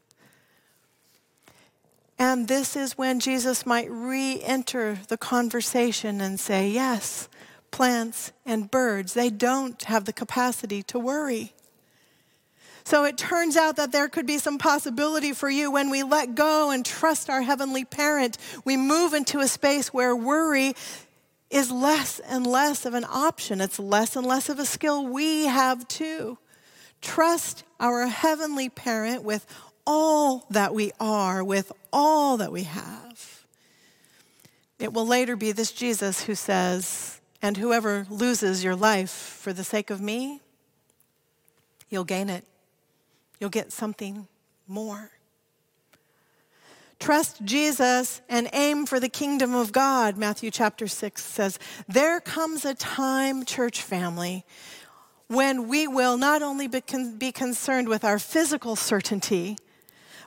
And 2.17 2.48
this 2.48 2.75
is 2.75 2.98
when 2.98 3.19
Jesus 3.19 3.67
might 3.67 3.89
re 3.89 4.41
enter 4.43 5.00
the 5.08 5.17
conversation 5.17 6.19
and 6.19 6.39
say, 6.39 6.69
Yes, 6.69 7.29
plants 7.69 8.31
and 8.48 8.69
birds, 8.69 9.13
they 9.13 9.29
don't 9.29 9.81
have 9.84 10.05
the 10.05 10.13
capacity 10.13 10.81
to 10.84 10.98
worry. 10.98 11.53
So 12.83 13.05
it 13.05 13.17
turns 13.17 13.57
out 13.57 13.75
that 13.75 13.91
there 13.91 14.07
could 14.07 14.25
be 14.25 14.38
some 14.38 14.57
possibility 14.57 15.33
for 15.33 15.50
you 15.50 15.71
when 15.71 15.89
we 15.89 16.03
let 16.03 16.36
go 16.36 16.71
and 16.71 16.86
trust 16.86 17.29
our 17.29 17.41
Heavenly 17.41 17.86
Parent. 17.86 18.38
We 18.65 18.77
move 18.77 19.13
into 19.13 19.39
a 19.39 19.48
space 19.48 19.93
where 19.93 20.15
worry 20.15 20.75
is 21.50 21.71
less 21.71 22.19
and 22.19 22.45
less 22.45 22.86
of 22.86 22.93
an 22.93 23.05
option, 23.05 23.59
it's 23.62 23.79
less 23.79 24.15
and 24.15 24.25
less 24.25 24.50
of 24.50 24.59
a 24.59 24.65
skill 24.65 25.05
we 25.05 25.45
have 25.45 25.88
too. 25.88 26.38
Trust 27.01 27.63
our 27.79 28.07
Heavenly 28.07 28.69
Parent 28.69 29.24
with 29.24 29.45
all 29.86 30.45
that 30.51 30.74
we 30.74 30.91
are, 31.00 31.43
with 31.43 31.71
all 31.91 32.38
that 32.38 32.51
we 32.51 32.63
have. 32.63 33.45
It 34.77 34.93
will 34.93 35.07
later 35.07 35.36
be 35.36 35.51
this 35.51 35.71
Jesus 35.71 36.24
who 36.24 36.36
says, 36.36 37.19
And 37.41 37.57
whoever 37.57 38.05
loses 38.09 38.63
your 38.63 38.75
life 38.75 39.09
for 39.09 39.51
the 39.51 39.63
sake 39.63 39.89
of 39.89 40.00
me, 40.00 40.41
you'll 41.89 42.03
gain 42.03 42.29
it 42.29 42.45
you'll 43.39 43.50
get 43.50 43.72
something 43.72 44.27
more. 44.67 45.12
Trust 47.00 47.43
Jesus 47.46 48.22
and 48.27 48.50
aim 48.51 48.86
for 48.86 49.00
the 49.00 49.08
kingdom 49.08 49.55
of 49.55 49.72
God, 49.72 50.17
Matthew 50.17 50.51
chapter 50.51 50.86
6 50.86 51.24
says. 51.24 51.58
There 51.88 52.19
comes 52.19 52.65
a 52.65 52.74
time, 52.74 53.46
church 53.46 53.81
family, 53.81 54.46
when 55.27 55.69
we 55.69 55.88
will 55.88 56.17
not 56.17 56.41
only 56.41 56.67
be, 56.67 56.81
con- 56.81 57.17
be 57.17 57.31
concerned 57.31 57.88
with 57.88 58.03
our 58.03 58.19
physical 58.19 58.75
certainty, 58.75 59.58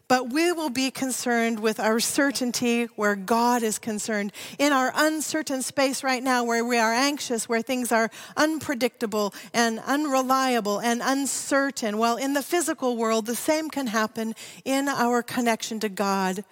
but 0.09 0.30
we 0.30 0.52
will 0.52 0.71
be 0.71 0.90
concerned 0.90 1.61
with 1.61 1.80
our 1.80 2.00
certainty 2.00 2.85
where 2.97 3.16
God 3.16 3.62
is 3.62 3.78
concerned. 3.78 4.32
In 4.59 4.73
our 4.73 4.92
uncertain 4.94 5.62
space 5.62 6.04
right 6.04 6.23
now, 6.23 6.44
where 6.44 6.64
we 6.64 6.78
are 6.78 6.92
anxious, 6.92 7.49
where 7.49 7.62
things 7.62 7.92
are 7.92 8.11
unpredictable 8.37 9.32
and 9.54 9.78
unreliable 9.80 10.80
and 10.80 11.00
uncertain, 11.02 11.99
well, 11.99 12.16
in 12.16 12.35
the 12.35 12.42
physical 12.42 12.97
world, 12.97 13.26
the 13.26 13.35
same 13.35 13.71
can 13.71 13.87
happen 13.87 14.35
in 14.64 14.88
our 14.88 15.23
connection 15.23 15.80
to 15.80 15.88
God. 15.88 16.44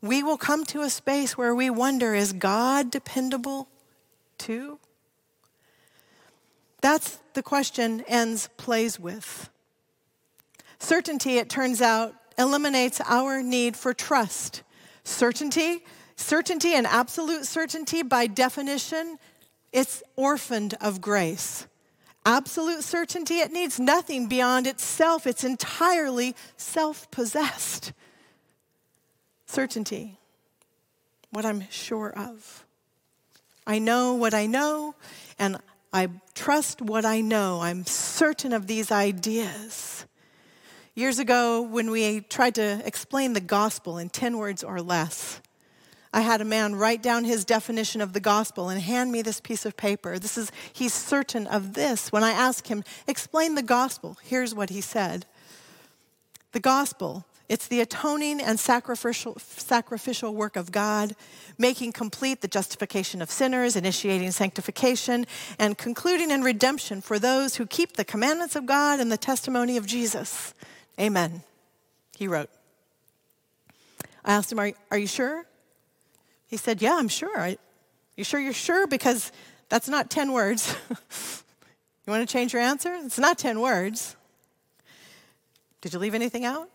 We 0.00 0.22
will 0.22 0.38
come 0.38 0.64
to 0.66 0.82
a 0.82 0.90
space 0.90 1.36
where 1.36 1.54
we 1.54 1.70
wonder 1.70 2.14
is 2.14 2.32
God 2.32 2.90
dependable 2.90 3.68
too? 4.38 4.78
That's 6.80 7.18
the 7.34 7.42
question 7.42 8.02
Enns 8.06 8.48
plays 8.56 8.98
with. 8.98 9.50
Certainty, 10.78 11.38
it 11.38 11.50
turns 11.50 11.82
out, 11.82 12.14
eliminates 12.38 13.00
our 13.06 13.42
need 13.42 13.76
for 13.76 13.92
trust. 13.92 14.62
Certainty, 15.04 15.84
certainty 16.16 16.74
and 16.74 16.86
absolute 16.86 17.44
certainty, 17.44 18.02
by 18.02 18.26
definition, 18.26 19.18
it's 19.72 20.02
orphaned 20.16 20.74
of 20.80 21.00
grace. 21.00 21.66
Absolute 22.24 22.84
certainty, 22.84 23.38
it 23.38 23.52
needs 23.52 23.80
nothing 23.80 24.28
beyond 24.28 24.66
itself, 24.66 25.26
it's 25.26 25.44
entirely 25.44 26.34
self 26.56 27.10
possessed. 27.10 27.92
Certainty, 29.46 30.18
what 31.30 31.46
I'm 31.46 31.68
sure 31.70 32.12
of. 32.16 32.66
I 33.66 33.78
know 33.78 34.14
what 34.14 34.34
I 34.34 34.46
know, 34.46 34.94
and 35.38 35.58
I 35.92 36.08
trust 36.34 36.82
what 36.82 37.04
I 37.04 37.20
know. 37.20 37.60
I'm 37.60 37.84
certain 37.86 38.52
of 38.52 38.66
these 38.66 38.90
ideas. 38.90 40.04
Years 40.98 41.20
ago, 41.20 41.62
when 41.62 41.92
we 41.92 42.22
tried 42.22 42.56
to 42.56 42.82
explain 42.84 43.32
the 43.32 43.40
gospel 43.40 43.98
in 43.98 44.08
10 44.08 44.36
words 44.36 44.64
or 44.64 44.82
less, 44.82 45.40
I 46.12 46.22
had 46.22 46.40
a 46.40 46.44
man 46.44 46.74
write 46.74 47.04
down 47.04 47.22
his 47.22 47.44
definition 47.44 48.00
of 48.00 48.14
the 48.14 48.18
gospel 48.18 48.68
and 48.68 48.80
hand 48.80 49.12
me 49.12 49.22
this 49.22 49.40
piece 49.40 49.64
of 49.64 49.76
paper. 49.76 50.18
This 50.18 50.36
is, 50.36 50.50
he's 50.72 50.92
certain 50.92 51.46
of 51.46 51.74
this. 51.74 52.10
When 52.10 52.24
I 52.24 52.32
asked 52.32 52.66
him, 52.66 52.82
explain 53.06 53.54
the 53.54 53.62
gospel, 53.62 54.18
here's 54.24 54.56
what 54.56 54.70
he 54.70 54.80
said 54.80 55.24
The 56.50 56.58
gospel, 56.58 57.24
it's 57.48 57.68
the 57.68 57.80
atoning 57.80 58.40
and 58.40 58.58
sacrificial, 58.58 59.38
sacrificial 59.38 60.34
work 60.34 60.56
of 60.56 60.72
God, 60.72 61.14
making 61.56 61.92
complete 61.92 62.40
the 62.40 62.48
justification 62.48 63.22
of 63.22 63.30
sinners, 63.30 63.76
initiating 63.76 64.32
sanctification, 64.32 65.26
and 65.60 65.78
concluding 65.78 66.32
in 66.32 66.42
redemption 66.42 67.00
for 67.00 67.20
those 67.20 67.54
who 67.54 67.66
keep 67.66 67.92
the 67.92 68.04
commandments 68.04 68.56
of 68.56 68.66
God 68.66 68.98
and 68.98 69.12
the 69.12 69.16
testimony 69.16 69.76
of 69.76 69.86
Jesus. 69.86 70.54
Amen, 70.98 71.42
he 72.16 72.26
wrote. 72.26 72.50
I 74.24 74.32
asked 74.32 74.50
him, 74.50 74.58
Are, 74.58 74.72
are 74.90 74.98
you 74.98 75.06
sure? 75.06 75.44
He 76.46 76.56
said, 76.56 76.82
Yeah, 76.82 76.96
I'm 76.96 77.08
sure. 77.08 77.38
I, 77.38 77.58
you 78.16 78.24
sure 78.24 78.40
you're 78.40 78.52
sure? 78.52 78.86
Because 78.86 79.30
that's 79.68 79.88
not 79.88 80.10
10 80.10 80.32
words. 80.32 80.74
you 80.90 82.10
want 82.10 82.28
to 82.28 82.32
change 82.32 82.52
your 82.52 82.62
answer? 82.62 82.94
It's 83.04 83.18
not 83.18 83.38
10 83.38 83.60
words. 83.60 84.16
Did 85.80 85.92
you 85.92 85.98
leave 85.98 86.14
anything 86.14 86.44
out? 86.44 86.68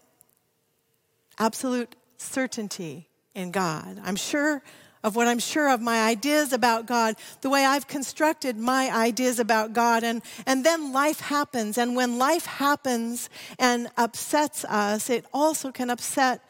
Absolute 1.38 1.96
certainty 2.18 3.10
in 3.36 3.52
God. 3.52 4.00
I'm 4.04 4.16
sure 4.16 4.62
of 5.04 5.16
what 5.16 5.28
I'm 5.28 5.40
sure 5.40 5.70
of, 5.70 5.82
my 5.82 6.02
ideas 6.02 6.54
about 6.54 6.86
God, 6.86 7.16
the 7.42 7.50
way 7.50 7.66
I've 7.66 7.88
constructed 7.88 8.58
my 8.58 8.90
ideas 8.96 9.40
about 9.40 9.74
God. 9.74 10.04
And, 10.04 10.22
and 10.46 10.66
then 10.66 10.94
life 10.94 11.20
happens. 11.20 11.78
And 11.78 11.96
when 11.96 12.18
life 12.18 12.46
happens 12.46 13.30
and 13.60 13.90
upsets 13.98 14.64
us, 14.66 15.10
it 15.10 15.26
also 15.34 15.72
can 15.72 15.90
upset 15.90 16.42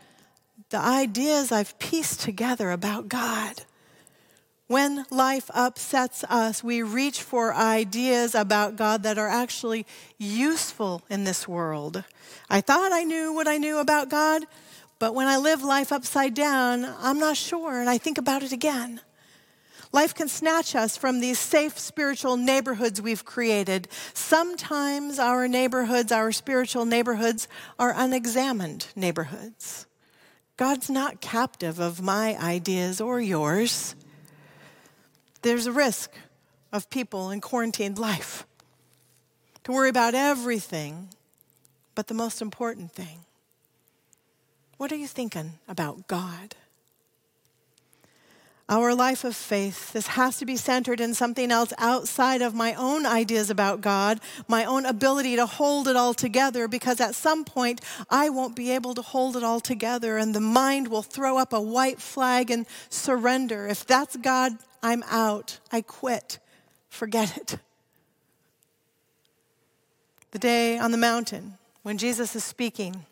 the 0.69 0.77
ideas 0.77 1.51
I've 1.51 1.77
pieced 1.79 2.21
together 2.21 2.71
about 2.71 3.09
God. 3.09 3.63
When 4.67 5.05
life 5.11 5.51
upsets 5.53 6.23
us, 6.23 6.63
we 6.63 6.81
reach 6.81 7.21
for 7.21 7.53
ideas 7.53 8.33
about 8.33 8.75
God 8.75 9.03
that 9.03 9.17
are 9.17 9.27
actually 9.27 9.85
useful 10.17 11.03
in 11.09 11.25
this 11.25 11.47
world. 11.47 12.03
I 12.49 12.61
thought 12.61 12.91
I 12.91 13.03
knew 13.03 13.33
what 13.33 13.47
I 13.47 13.57
knew 13.57 13.77
about 13.77 14.09
God, 14.09 14.45
but 15.03 15.15
when 15.15 15.27
I 15.27 15.35
live 15.35 15.61
life 15.61 15.91
upside 15.91 16.33
down, 16.33 16.85
I'm 17.01 17.19
not 17.19 17.35
sure, 17.35 17.81
and 17.81 17.89
I 17.89 17.97
think 17.97 18.17
about 18.17 18.41
it 18.41 18.53
again. 18.53 19.01
Life 19.91 20.15
can 20.15 20.29
snatch 20.29 20.77
us 20.77 20.95
from 20.95 21.19
these 21.19 21.37
safe 21.37 21.77
spiritual 21.77 22.37
neighborhoods 22.37 23.01
we've 23.01 23.25
created. 23.25 23.89
Sometimes 24.13 25.19
our 25.19 25.49
neighborhoods, 25.49 26.13
our 26.13 26.31
spiritual 26.31 26.85
neighborhoods, 26.85 27.49
are 27.77 27.93
unexamined 27.93 28.87
neighborhoods. 28.95 29.87
God's 30.55 30.89
not 30.89 31.19
captive 31.19 31.81
of 31.81 32.01
my 32.01 32.37
ideas 32.41 33.01
or 33.01 33.19
yours. 33.19 33.95
There's 35.41 35.65
a 35.65 35.73
risk 35.73 36.11
of 36.71 36.89
people 36.89 37.29
in 37.29 37.41
quarantined 37.41 37.99
life 37.99 38.47
to 39.65 39.73
worry 39.73 39.89
about 39.89 40.15
everything 40.15 41.09
but 41.93 42.07
the 42.07 42.13
most 42.13 42.41
important 42.41 42.93
thing. 42.93 43.25
What 44.83 44.91
are 44.91 44.97
you 44.97 45.07
thinking 45.07 45.59
about 45.65 46.07
God? 46.09 46.57
Our 48.67 48.93
life 48.93 49.23
of 49.23 49.33
faith, 49.33 49.93
this 49.93 50.07
has 50.07 50.39
to 50.39 50.45
be 50.45 50.57
centered 50.57 50.99
in 50.99 51.13
something 51.13 51.53
else 51.53 51.71
outside 51.77 52.41
of 52.41 52.53
my 52.53 52.73
own 52.73 53.05
ideas 53.05 53.49
about 53.49 53.79
God, 53.79 54.19
my 54.49 54.65
own 54.65 54.85
ability 54.85 55.37
to 55.37 55.45
hold 55.45 55.87
it 55.87 55.95
all 55.95 56.13
together, 56.13 56.67
because 56.67 56.99
at 56.99 57.15
some 57.15 57.45
point 57.45 57.79
I 58.09 58.27
won't 58.27 58.57
be 58.57 58.71
able 58.71 58.93
to 58.95 59.01
hold 59.01 59.37
it 59.37 59.43
all 59.45 59.61
together 59.61 60.17
and 60.17 60.35
the 60.35 60.41
mind 60.41 60.89
will 60.89 61.01
throw 61.01 61.37
up 61.37 61.53
a 61.53 61.61
white 61.61 62.01
flag 62.01 62.51
and 62.51 62.65
surrender. 62.89 63.67
If 63.67 63.85
that's 63.87 64.17
God, 64.17 64.51
I'm 64.83 65.03
out. 65.03 65.59
I 65.71 65.79
quit. 65.79 66.39
Forget 66.89 67.37
it. 67.37 67.55
The 70.31 70.39
day 70.39 70.77
on 70.77 70.91
the 70.91 70.97
mountain 70.97 71.57
when 71.83 71.97
Jesus 71.97 72.35
is 72.35 72.43
speaking, 72.43 73.05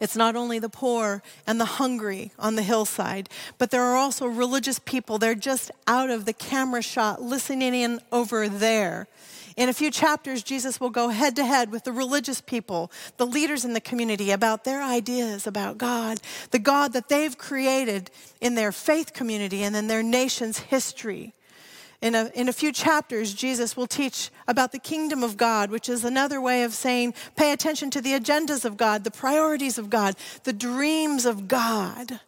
It's 0.00 0.16
not 0.16 0.36
only 0.36 0.58
the 0.58 0.68
poor 0.68 1.22
and 1.46 1.60
the 1.60 1.64
hungry 1.64 2.32
on 2.38 2.56
the 2.56 2.62
hillside, 2.62 3.28
but 3.58 3.70
there 3.70 3.82
are 3.82 3.96
also 3.96 4.26
religious 4.26 4.78
people. 4.78 5.18
They're 5.18 5.34
just 5.34 5.70
out 5.86 6.10
of 6.10 6.24
the 6.24 6.32
camera 6.32 6.82
shot 6.82 7.22
listening 7.22 7.74
in 7.74 8.00
over 8.12 8.48
there. 8.48 9.08
In 9.56 9.70
a 9.70 9.72
few 9.72 9.90
chapters, 9.90 10.42
Jesus 10.42 10.78
will 10.80 10.90
go 10.90 11.08
head 11.08 11.34
to 11.36 11.44
head 11.44 11.72
with 11.72 11.84
the 11.84 11.92
religious 11.92 12.42
people, 12.42 12.92
the 13.16 13.26
leaders 13.26 13.64
in 13.64 13.72
the 13.72 13.80
community, 13.80 14.30
about 14.30 14.64
their 14.64 14.82
ideas 14.82 15.46
about 15.46 15.78
God, 15.78 16.20
the 16.50 16.58
God 16.58 16.92
that 16.92 17.08
they've 17.08 17.36
created 17.38 18.10
in 18.42 18.54
their 18.54 18.70
faith 18.70 19.14
community 19.14 19.62
and 19.62 19.74
in 19.74 19.86
their 19.86 20.02
nation's 20.02 20.58
history. 20.58 21.32
In 22.06 22.14
a, 22.14 22.30
in 22.36 22.48
a 22.48 22.52
few 22.52 22.70
chapters, 22.70 23.34
Jesus 23.34 23.76
will 23.76 23.88
teach 23.88 24.30
about 24.46 24.70
the 24.70 24.78
kingdom 24.78 25.24
of 25.24 25.36
God, 25.36 25.72
which 25.72 25.88
is 25.88 26.04
another 26.04 26.40
way 26.40 26.62
of 26.62 26.72
saying 26.72 27.14
pay 27.34 27.50
attention 27.50 27.90
to 27.90 28.00
the 28.00 28.12
agendas 28.12 28.64
of 28.64 28.76
God, 28.76 29.02
the 29.02 29.10
priorities 29.10 29.76
of 29.76 29.90
God, 29.90 30.14
the 30.44 30.52
dreams 30.52 31.26
of 31.26 31.48
God. 31.48 32.20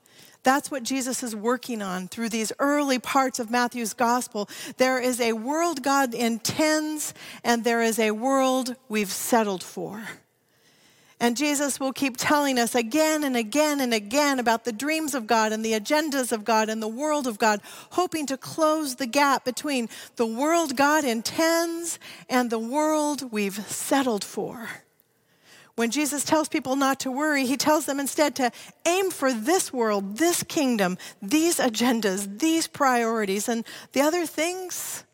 That's 0.43 0.69
what 0.69 0.83
Jesus 0.83 1.23
is 1.23 1.37
working 1.37 1.81
on 1.81 2.09
through 2.09 2.31
these 2.31 2.51
early 2.59 2.99
parts 2.99 3.39
of 3.39 3.53
Matthew's 3.53 3.95
gospel. 3.95 4.49
There 4.79 4.99
is 4.99 5.21
a 5.21 5.35
world 5.35 5.85
God 5.85 6.13
intends, 6.13 7.15
and 7.45 7.63
there 7.63 7.81
is 7.81 8.01
a 8.01 8.11
world 8.11 8.75
we've 8.89 9.13
settled 9.13 9.63
for. 9.63 10.03
And 11.21 11.37
Jesus 11.37 11.81
will 11.81 11.93
keep 11.93 12.17
telling 12.17 12.59
us 12.59 12.77
again 12.77 13.25
and 13.25 13.37
again 13.37 13.81
and 13.81 13.93
again 13.93 14.39
about 14.39 14.65
the 14.65 14.73
dreams 14.73 15.15
of 15.15 15.27
God 15.27 15.53
and 15.53 15.65
the 15.65 15.73
agendas 15.73 16.31
of 16.31 16.45
God 16.45 16.69
and 16.69 16.81
the 16.81 16.87
world 16.87 17.27
of 17.27 17.39
God, 17.39 17.61
hoping 17.91 18.25
to 18.27 18.37
close 18.37 18.95
the 18.95 19.07
gap 19.07 19.45
between 19.45 19.89
the 20.15 20.27
world 20.27 20.77
God 20.77 21.05
intends 21.05 21.99
and 22.29 22.51
the 22.51 22.59
world 22.59 23.33
we've 23.33 23.59
settled 23.67 24.23
for. 24.23 24.69
When 25.75 25.91
Jesus 25.91 26.25
tells 26.25 26.49
people 26.49 26.77
not 26.77 27.01
to 27.01 27.11
worry, 27.11 27.47
he 27.47 27.57
tells 27.57 27.87
them 27.87 28.01
instead 28.01 28.37
to 28.37 28.51
aim 28.87 29.11
for 29.11 29.33
this 29.33 29.73
world, 29.73 30.19
this 30.19 30.43
kingdom, 30.45 30.99
these 31.23 31.59
agendas, 31.59 32.39
these 32.39 32.67
priorities, 32.67 33.49
and 33.49 33.65
the 33.93 34.01
other 34.01 34.27
things, 34.27 35.05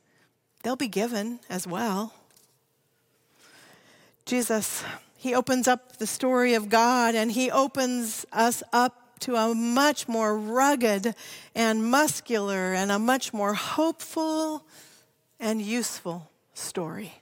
they'll 0.62 0.76
be 0.76 0.88
given 0.88 1.40
as 1.50 1.66
well. 1.66 2.14
Jesus 4.24 4.82
he 5.24 5.34
opens 5.34 5.66
up 5.66 5.96
the 5.96 6.06
story 6.06 6.52
of 6.52 6.68
God 6.68 7.14
and 7.14 7.32
he 7.32 7.50
opens 7.50 8.26
us 8.30 8.62
up 8.74 9.18
to 9.20 9.36
a 9.36 9.54
much 9.54 10.06
more 10.06 10.36
rugged 10.36 11.14
and 11.54 11.82
muscular 11.82 12.74
and 12.74 12.92
a 12.92 12.98
much 12.98 13.32
more 13.32 13.54
hopeful 13.54 14.66
and 15.40 15.62
useful 15.62 16.30
story. 16.52 17.14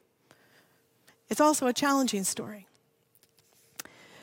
It's 1.30 1.40
also 1.40 1.68
a 1.68 1.72
challenging 1.72 2.24
story 2.24 2.66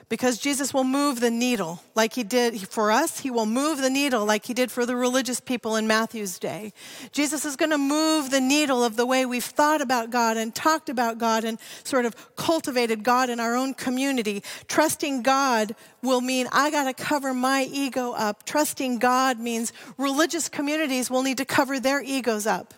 because 0.10 0.40
Jesus 0.40 0.74
will 0.74 0.84
move 0.84 1.20
the 1.20 1.30
needle 1.30 1.84
like 1.94 2.16
he 2.16 2.24
did 2.24 2.68
for 2.68 2.92
us. 2.92 3.20
He 3.20 3.30
will 3.30 3.46
move 3.46 3.78
the 3.78 3.92
needle 3.92 4.26
like 4.26 4.46
he 4.46 4.56
did 4.56 4.72
for 4.72 4.84
the 4.86 4.96
religious 4.96 5.40
people 5.40 5.76
in 5.76 5.86
Matthew's 5.86 6.40
day. 6.40 6.74
Jesus 7.12 7.46
is 7.46 7.56
going 7.56 7.70
to 7.70 7.78
move 7.78 8.32
the 8.32 8.42
needle 8.42 8.84
of 8.84 8.96
the 8.96 9.06
way 9.06 9.28
we've 9.28 9.44
thought 9.44 9.82
about 9.82 10.10
God 10.10 10.36
and 10.36 10.54
talked 10.54 10.90
about 10.90 11.20
God 11.20 11.44
and 11.44 11.60
sort 11.84 12.06
of 12.06 12.36
cultivated 12.36 13.04
God 13.04 13.30
in 13.30 13.40
our 13.40 13.56
own 13.56 13.76
community. 13.76 14.42
Trusting 14.68 15.22
God 15.22 15.76
will 16.02 16.22
mean 16.22 16.48
I 16.52 16.72
got 16.72 16.86
to 16.86 16.94
cover 16.94 17.32
my 17.36 17.70
ego 17.72 18.14
up. 18.14 18.46
Trusting 18.46 18.98
God 18.98 19.40
means 19.40 19.72
religious 19.98 20.50
communities 20.50 21.12
will 21.12 21.22
need 21.22 21.38
to 21.38 21.46
cover 21.46 21.80
their 21.80 22.02
egos 22.02 22.48
up. 22.48 22.74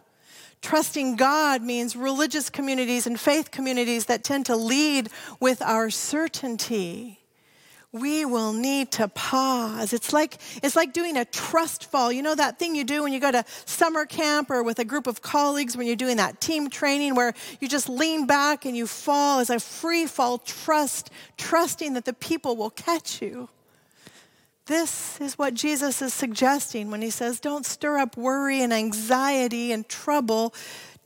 Trusting 0.62 1.16
God 1.16 1.64
means 1.64 1.96
religious 1.96 2.50
communities 2.50 3.08
and 3.08 3.20
faith 3.20 3.52
communities 3.52 4.06
that 4.06 4.24
tend 4.24 4.46
to 4.48 4.56
lead 4.56 5.10
with 5.40 5.62
our 5.62 5.90
certainty 5.90 7.21
we 7.94 8.24
will 8.24 8.54
need 8.54 8.92
to 8.92 9.08
pause. 9.10 9.92
It's 9.92 10.14
like, 10.14 10.38
it's 10.64 10.78
like 10.78 10.94
doing 10.94 11.18
a 11.18 11.26
trust 11.26 11.86
fall. 11.86 12.12
You 12.12 12.22
know 12.22 12.36
that 12.36 12.58
thing 12.58 12.74
you 12.74 12.86
do 12.86 13.04
when 13.04 13.12
you 13.12 13.20
go 13.20 13.32
to 13.32 13.44
summer 13.66 14.06
camp 14.06 14.50
or 14.50 14.64
with 14.64 14.80
a 14.80 14.86
group 14.86 15.08
of 15.08 15.22
colleagues 15.22 15.76
when 15.76 15.88
you're 15.88 15.98
doing 15.98 16.18
that 16.18 16.40
team 16.40 16.70
training 16.70 17.16
where 17.16 17.34
you 17.60 17.68
just 17.68 17.90
lean 17.90 18.28
back 18.28 18.66
and 18.66 18.78
you 18.78 18.88
fall 18.88 19.40
as 19.40 19.50
a 19.50 19.60
free 19.60 20.06
fall 20.06 20.38
trust, 20.38 21.10
trusting 21.38 21.94
that 21.94 22.06
the 22.06 22.14
people 22.14 22.56
will 22.56 22.70
catch 22.70 23.22
you. 23.22 23.50
This 24.68 25.20
is 25.20 25.38
what 25.38 25.54
Jesus 25.54 26.02
is 26.02 26.14
suggesting 26.14 26.92
when 26.92 27.02
he 27.02 27.10
says, 27.10 27.42
Don't 27.42 27.66
stir 27.66 27.98
up 27.98 28.16
worry 28.16 28.62
and 28.62 28.72
anxiety 28.72 29.74
and 29.74 29.88
trouble. 29.90 30.54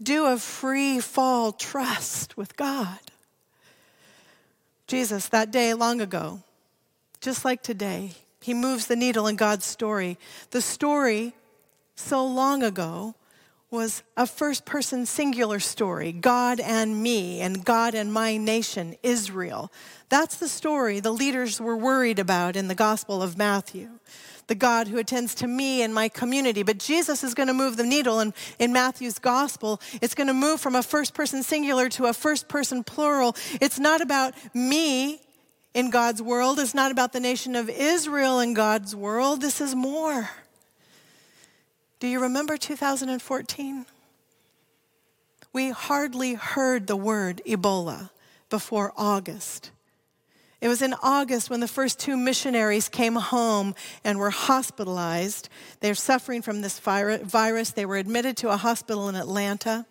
Do 0.04 0.28
a 0.28 0.38
free 0.38 1.00
fall 1.00 1.52
trust 1.52 2.38
with 2.38 2.56
God. 2.58 3.00
Jesus, 4.86 5.30
that 5.30 5.50
day 5.50 5.74
long 5.74 6.00
ago, 6.00 6.42
just 7.26 7.44
like 7.44 7.64
today. 7.64 8.12
He 8.40 8.54
moves 8.54 8.86
the 8.86 8.96
needle 8.96 9.26
in 9.26 9.36
God's 9.36 9.66
story. 9.66 10.20
The 10.52 10.62
story 10.62 11.34
so 11.96 12.24
long 12.24 12.62
ago 12.62 13.16
was 13.72 14.04
a 14.16 14.28
first 14.28 14.64
person 14.64 15.08
singular 15.08 15.60
story 15.60 16.12
God 16.12 16.60
and 16.60 17.02
me, 17.02 17.42
and 17.42 17.66
God 17.66 17.96
and 17.96 18.14
my 18.14 18.38
nation, 18.38 18.96
Israel. 19.02 19.72
That's 20.10 20.36
the 20.36 20.48
story 20.48 21.00
the 21.00 21.12
leaders 21.12 21.60
were 21.60 21.76
worried 21.76 22.20
about 22.20 22.56
in 22.56 22.68
the 22.68 22.76
Gospel 22.76 23.24
of 23.24 23.40
Matthew. 23.40 23.90
The 24.46 24.54
God 24.54 24.88
who 24.88 25.00
attends 25.00 25.34
to 25.36 25.48
me 25.48 25.82
and 25.82 25.96
my 25.96 26.10
community. 26.10 26.62
But 26.62 26.78
Jesus 26.78 27.24
is 27.24 27.34
going 27.34 27.48
to 27.48 27.56
move 27.56 27.76
the 27.76 27.84
needle 27.84 28.20
in, 28.20 28.36
in 28.60 28.72
Matthew's 28.72 29.18
gospel. 29.18 29.82
It's 30.00 30.14
going 30.14 30.28
to 30.28 30.36
move 30.36 30.62
from 30.62 30.76
a 30.76 30.84
first 30.84 31.16
person 31.16 31.42
singular 31.42 31.90
to 31.90 32.06
a 32.06 32.14
first 32.14 32.48
person 32.48 32.84
plural. 32.84 33.36
It's 33.60 33.80
not 33.80 34.02
about 34.02 34.36
me 34.54 35.22
in 35.76 35.90
God's 35.90 36.22
world. 36.22 36.58
It's 36.58 36.74
not 36.74 36.92
about 36.92 37.12
the 37.12 37.20
nation 37.20 37.56
of 37.56 37.70
Israel 37.70 38.40
in 38.40 38.54
God's 38.54 38.96
world. 38.96 39.42
This 39.42 39.60
is 39.60 39.76
more. 39.76 40.30
Do 42.00 42.08
you 42.08 42.22
remember 42.22 42.56
2014? 42.56 43.86
We 45.52 45.70
hardly 45.72 46.34
heard 46.34 46.88
the 46.88 46.96
word 46.96 47.42
Ebola 47.46 48.10
before 48.50 48.94
August. 48.96 49.72
It 50.62 50.70
was 50.70 50.82
in 50.82 50.96
August 51.04 51.50
when 51.50 51.60
the 51.60 51.68
first 51.68 52.00
two 52.00 52.16
missionaries 52.16 52.88
came 52.88 53.16
home 53.16 53.76
and 54.04 54.18
were 54.18 54.30
hospitalized. 54.30 55.50
They're 55.82 55.94
suffering 55.94 56.42
from 56.42 56.62
this 56.62 56.80
virus. 56.80 57.72
They 57.72 57.86
were 57.86 57.98
admitted 57.98 58.38
to 58.38 58.50
a 58.50 58.58
hospital 58.58 59.10
in 59.10 59.16
Atlanta. 59.16 59.86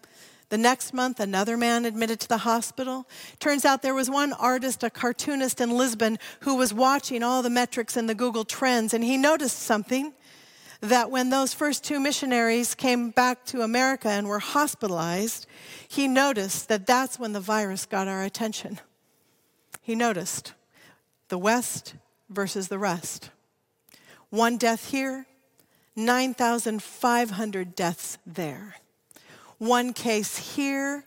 The 0.51 0.59
next 0.59 0.93
month, 0.93 1.21
another 1.21 1.57
man 1.57 1.85
admitted 1.85 2.21
to 2.21 2.29
the 2.29 2.39
hospital. 2.39 3.09
Turns 3.41 3.65
out 3.65 3.83
there 3.83 3.95
was 3.95 4.11
one 4.11 4.33
artist, 4.35 4.83
a 4.83 4.91
cartoonist 4.91 5.61
in 5.61 5.71
Lisbon, 5.71 6.19
who 6.41 6.57
was 6.57 6.73
watching 6.73 7.23
all 7.23 7.43
the 7.43 7.51
metrics 7.51 7.97
in 7.97 8.07
the 8.07 8.15
Google 8.15 8.45
Trends, 8.45 8.95
and 8.95 9.03
he 9.03 9.17
noticed 9.17 9.59
something 9.59 10.13
that 10.81 11.11
when 11.11 11.31
those 11.31 11.55
first 11.55 11.83
two 11.83 11.99
missionaries 11.99 12.75
came 12.75 13.11
back 13.11 13.45
to 13.47 13.63
America 13.63 14.09
and 14.09 14.29
were 14.29 14.39
hospitalized, 14.39 15.47
he 15.89 16.07
noticed 16.07 16.69
that 16.69 16.87
that's 16.87 17.19
when 17.19 17.33
the 17.33 17.41
virus 17.41 17.87
got 17.87 18.07
our 18.07 18.23
attention. 18.23 18.79
He 19.81 19.95
noticed 19.95 20.53
the 21.29 21.39
West 21.39 21.95
versus 22.29 22.69
the 22.69 22.79
rest. 22.79 23.31
One 24.29 24.59
death 24.59 24.91
here, 24.91 25.27
9,500 25.97 27.75
deaths 27.75 28.19
there. 28.27 28.77
One 29.65 29.95
case 29.95 30.57
here 30.57 31.07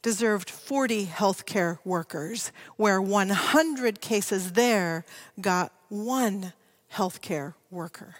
deserved 0.00 0.48
40 0.48 1.04
healthcare 1.04 1.76
workers, 1.84 2.52
where 2.76 3.02
100 3.02 4.00
cases 4.00 4.52
there 4.52 5.04
got 5.38 5.70
one 5.90 6.54
healthcare 6.90 7.52
worker. 7.70 8.16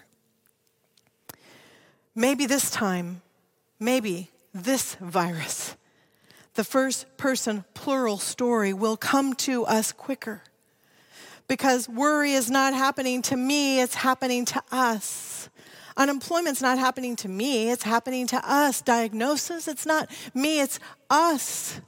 Maybe 2.13 2.45
this 2.45 2.69
time, 2.69 3.23
maybe 3.79 4.29
this 4.53 4.93
virus, 5.01 5.75
the 6.53 6.63
first 6.63 7.17
person 7.17 7.65
plural 7.73 8.19
story 8.19 8.73
will 8.73 8.95
come 8.95 9.33
to 9.37 9.65
us 9.65 9.91
quicker. 9.91 10.43
Because 11.47 11.89
worry 11.89 12.33
is 12.33 12.51
not 12.51 12.75
happening 12.75 13.23
to 13.23 13.35
me, 13.35 13.81
it's 13.81 13.95
happening 13.95 14.45
to 14.45 14.61
us. 14.71 15.49
Unemployment's 16.01 16.63
not 16.63 16.79
happening 16.79 17.15
to 17.15 17.29
me, 17.29 17.69
it's 17.69 17.83
happening 17.83 18.25
to 18.25 18.41
us. 18.43 18.81
Diagnosis, 18.81 19.67
it's 19.67 19.85
not 19.85 20.09
me, 20.33 20.59
it's 20.59 20.79
us. 21.11 21.79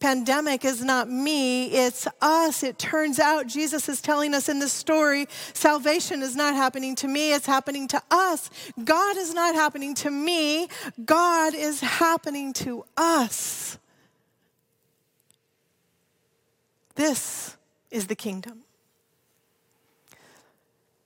Pandemic 0.00 0.66
is 0.66 0.84
not 0.84 1.08
me, 1.08 1.68
it's 1.68 2.06
us. 2.20 2.62
It 2.62 2.78
turns 2.78 3.18
out 3.18 3.46
Jesus 3.46 3.88
is 3.88 4.02
telling 4.02 4.34
us 4.34 4.50
in 4.50 4.58
this 4.58 4.74
story 4.74 5.28
salvation 5.54 6.20
is 6.20 6.36
not 6.36 6.56
happening 6.56 6.94
to 6.96 7.08
me, 7.08 7.32
it's 7.32 7.46
happening 7.46 7.88
to 7.88 8.02
us. 8.10 8.50
God 8.84 9.16
is 9.16 9.32
not 9.32 9.54
happening 9.54 9.94
to 9.94 10.10
me, 10.10 10.68
God 11.06 11.54
is 11.54 11.80
happening 11.80 12.52
to 12.52 12.84
us. 12.98 13.78
This 16.96 17.56
is 17.90 18.08
the 18.08 18.14
kingdom. 18.14 18.64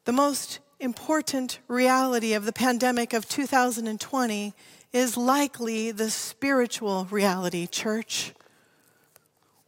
The 0.06 0.12
most 0.12 0.58
important 0.82 1.60
reality 1.68 2.34
of 2.34 2.44
the 2.44 2.52
pandemic 2.52 3.12
of 3.12 3.28
2020 3.28 4.52
is 4.92 5.16
likely 5.16 5.92
the 5.92 6.10
spiritual 6.10 7.06
reality, 7.08 7.68
church. 7.68 8.34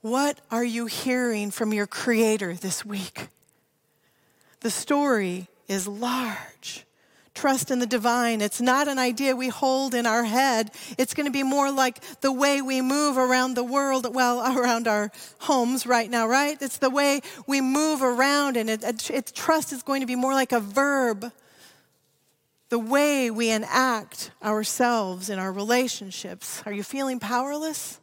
What 0.01 0.41
are 0.51 0.65
you 0.65 0.87
hearing 0.87 1.53
from 1.53 1.73
your 1.73 1.87
Creator 1.87 2.55
this 2.55 2.85
week? 2.85 3.29
The 4.61 4.71
story 4.71 5.47
is 5.69 5.87
large. 5.87 6.85
Trust 7.35 7.73
in 7.73 7.81
the 7.81 7.87
divine. 7.87 8.41
It's 8.41 8.61
not 8.61 8.87
an 8.87 8.99
idea 8.99 9.35
we 9.35 9.49
hold 9.49 9.93
in 9.93 10.07
our 10.07 10.23
head. 10.23 10.71
It's 10.97 11.15
going 11.15 11.27
to 11.27 11.33
be 11.33 11.43
more 11.43 11.73
like 11.73 12.01
the 12.21 12.31
way 12.31 12.63
we 12.63 12.81
move 12.81 13.19
around 13.19 13.55
the 13.55 13.65
world, 13.65 14.07
well, 14.15 14.57
around 14.59 14.87
our 14.87 15.11
homes 15.41 15.85
right 15.85 16.09
now, 16.09 16.29
right? 16.29 16.57
It's 16.63 16.79
the 16.79 16.91
way 16.91 17.21
we 17.47 17.61
move 17.61 18.03
around, 18.03 18.57
and 18.57 18.71
it, 18.71 18.85
it, 18.85 19.11
it, 19.11 19.33
trust 19.35 19.73
is 19.73 19.83
going 19.83 20.01
to 20.01 20.07
be 20.07 20.15
more 20.15 20.33
like 20.33 20.53
a 20.53 20.61
verb. 20.61 21.33
The 22.69 22.79
way 22.79 23.31
we 23.31 23.51
enact 23.51 24.31
ourselves 24.43 25.29
in 25.29 25.39
our 25.39 25.53
relationships. 25.53 26.63
Are 26.65 26.73
you 26.73 26.83
feeling 26.83 27.19
powerless? 27.19 28.01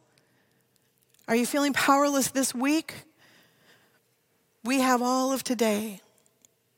Are 1.26 1.34
you 1.34 1.46
feeling 1.46 1.72
powerless 1.72 2.28
this 2.28 2.54
week? 2.54 3.04
We 4.62 4.80
have 4.80 5.00
all 5.00 5.32
of 5.32 5.42
today 5.42 6.00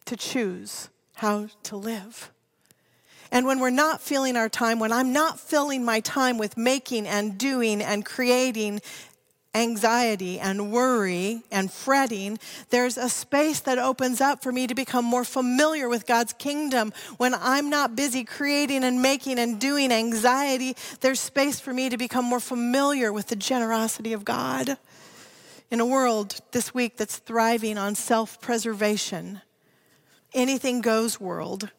to 0.07 0.17
choose 0.17 0.89
how 1.17 1.49
to 1.65 1.77
live. 1.77 2.31
And 3.31 3.47
when 3.47 3.59
we're 3.61 3.71
not 3.71 4.01
filling 4.01 4.37
our 4.37 4.49
time, 4.49 4.79
when 4.79 4.93
I'm 4.93 5.13
not 5.13 5.41
filling 5.41 5.85
my 5.85 6.01
time 6.01 6.39
with 6.39 6.57
making 6.57 7.07
and 7.07 7.37
doing 7.39 7.83
and 7.83 8.05
creating 8.05 8.81
anxiety 9.55 10.41
and 10.41 10.73
worry 10.73 11.43
and 11.51 11.71
fretting, 11.73 12.39
there's 12.71 12.99
a 12.99 13.09
space 13.09 13.61
that 13.61 13.79
opens 13.79 14.21
up 14.21 14.43
for 14.43 14.51
me 14.51 14.67
to 14.67 14.75
become 14.75 15.05
more 15.05 15.25
familiar 15.25 15.89
with 15.89 16.07
God's 16.07 16.33
kingdom. 16.33 16.93
When 17.17 17.35
I'm 17.35 17.71
not 17.71 17.97
busy 17.97 18.25
creating 18.25 18.85
and 18.85 19.01
making 19.01 19.39
and 19.39 19.61
doing 19.61 19.93
anxiety, 19.93 20.77
there's 21.01 21.21
space 21.21 21.61
for 21.61 21.73
me 21.73 21.89
to 21.89 21.97
become 21.97 22.25
more 22.25 22.41
familiar 22.41 23.13
with 23.13 23.29
the 23.29 23.37
generosity 23.37 24.13
of 24.13 24.25
God. 24.25 24.77
In 25.71 25.81
a 25.81 25.87
world 25.87 26.41
this 26.53 26.75
week 26.75 26.97
that's 26.97 27.17
thriving 27.17 27.79
on 27.79 27.95
self 27.95 28.41
preservation, 28.41 29.41
anything 30.33 30.81
goes 30.81 31.21
world 31.21 31.71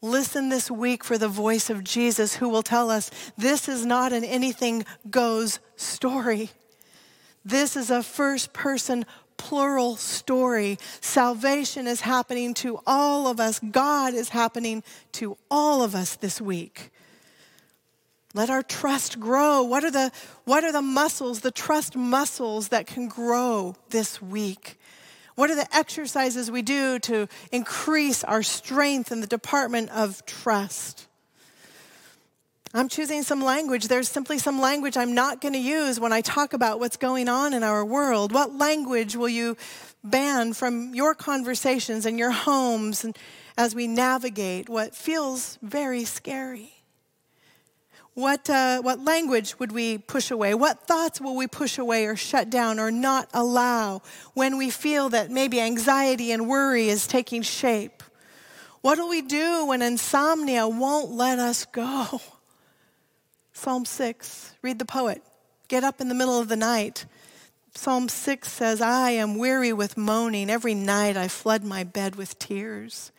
Listen 0.00 0.48
this 0.48 0.70
week 0.70 1.02
for 1.02 1.18
the 1.18 1.28
voice 1.28 1.70
of 1.70 1.82
Jesus 1.82 2.36
who 2.36 2.48
will 2.48 2.62
tell 2.62 2.90
us 2.90 3.10
this 3.36 3.68
is 3.68 3.84
not 3.84 4.12
an 4.12 4.22
anything 4.24 4.84
goes 5.10 5.58
story. 5.76 6.50
This 7.44 7.76
is 7.76 7.90
a 7.90 8.02
first 8.02 8.52
person 8.52 9.04
plural 9.36 9.96
story. 9.96 10.78
Salvation 11.00 11.86
is 11.86 12.02
happening 12.02 12.54
to 12.54 12.80
all 12.86 13.26
of 13.26 13.40
us. 13.40 13.58
God 13.58 14.14
is 14.14 14.28
happening 14.28 14.84
to 15.12 15.36
all 15.50 15.82
of 15.82 15.94
us 15.94 16.16
this 16.16 16.40
week. 16.40 16.90
Let 18.34 18.50
our 18.50 18.62
trust 18.62 19.18
grow. 19.18 19.62
What 19.62 19.82
are 19.84 19.90
the, 19.90 20.12
what 20.44 20.62
are 20.62 20.72
the 20.72 20.82
muscles, 20.82 21.40
the 21.40 21.50
trust 21.50 21.96
muscles 21.96 22.68
that 22.68 22.86
can 22.86 23.08
grow 23.08 23.74
this 23.90 24.20
week? 24.20 24.78
What 25.38 25.52
are 25.52 25.54
the 25.54 25.72
exercises 25.72 26.50
we 26.50 26.62
do 26.62 26.98
to 26.98 27.28
increase 27.52 28.24
our 28.24 28.42
strength 28.42 29.12
in 29.12 29.20
the 29.20 29.26
department 29.28 29.88
of 29.90 30.26
trust? 30.26 31.06
I'm 32.74 32.88
choosing 32.88 33.22
some 33.22 33.44
language. 33.44 33.86
There's 33.86 34.08
simply 34.08 34.38
some 34.38 34.60
language 34.60 34.96
I'm 34.96 35.14
not 35.14 35.40
going 35.40 35.52
to 35.54 35.60
use 35.60 36.00
when 36.00 36.12
I 36.12 36.22
talk 36.22 36.54
about 36.54 36.80
what's 36.80 36.96
going 36.96 37.28
on 37.28 37.54
in 37.54 37.62
our 37.62 37.84
world. 37.84 38.32
What 38.32 38.56
language 38.56 39.14
will 39.14 39.28
you 39.28 39.56
ban 40.02 40.54
from 40.54 40.92
your 40.92 41.14
conversations 41.14 42.04
and 42.04 42.18
your 42.18 42.32
homes 42.32 43.04
and 43.04 43.16
as 43.56 43.76
we 43.76 43.86
navigate 43.86 44.68
what 44.68 44.92
feels 44.92 45.56
very 45.62 46.02
scary? 46.02 46.77
What, 48.18 48.50
uh, 48.50 48.82
what 48.82 49.04
language 49.04 49.60
would 49.60 49.70
we 49.70 49.96
push 49.96 50.32
away? 50.32 50.52
What 50.52 50.88
thoughts 50.88 51.20
will 51.20 51.36
we 51.36 51.46
push 51.46 51.78
away 51.78 52.06
or 52.06 52.16
shut 52.16 52.50
down 52.50 52.80
or 52.80 52.90
not 52.90 53.28
allow 53.32 54.02
when 54.34 54.58
we 54.58 54.70
feel 54.70 55.10
that 55.10 55.30
maybe 55.30 55.60
anxiety 55.60 56.32
and 56.32 56.48
worry 56.48 56.88
is 56.88 57.06
taking 57.06 57.42
shape? 57.42 58.02
What 58.80 58.98
will 58.98 59.08
we 59.08 59.22
do 59.22 59.66
when 59.66 59.82
insomnia 59.82 60.66
won't 60.66 61.12
let 61.12 61.38
us 61.38 61.64
go? 61.64 62.20
Psalm 63.52 63.84
6, 63.84 64.52
read 64.62 64.80
the 64.80 64.84
poet. 64.84 65.22
Get 65.68 65.84
up 65.84 66.00
in 66.00 66.08
the 66.08 66.14
middle 66.16 66.40
of 66.40 66.48
the 66.48 66.56
night. 66.56 67.06
Psalm 67.76 68.08
6 68.08 68.50
says, 68.50 68.80
I 68.80 69.10
am 69.10 69.38
weary 69.38 69.72
with 69.72 69.96
moaning. 69.96 70.50
Every 70.50 70.74
night 70.74 71.16
I 71.16 71.28
flood 71.28 71.62
my 71.62 71.84
bed 71.84 72.16
with 72.16 72.36
tears. 72.40 73.12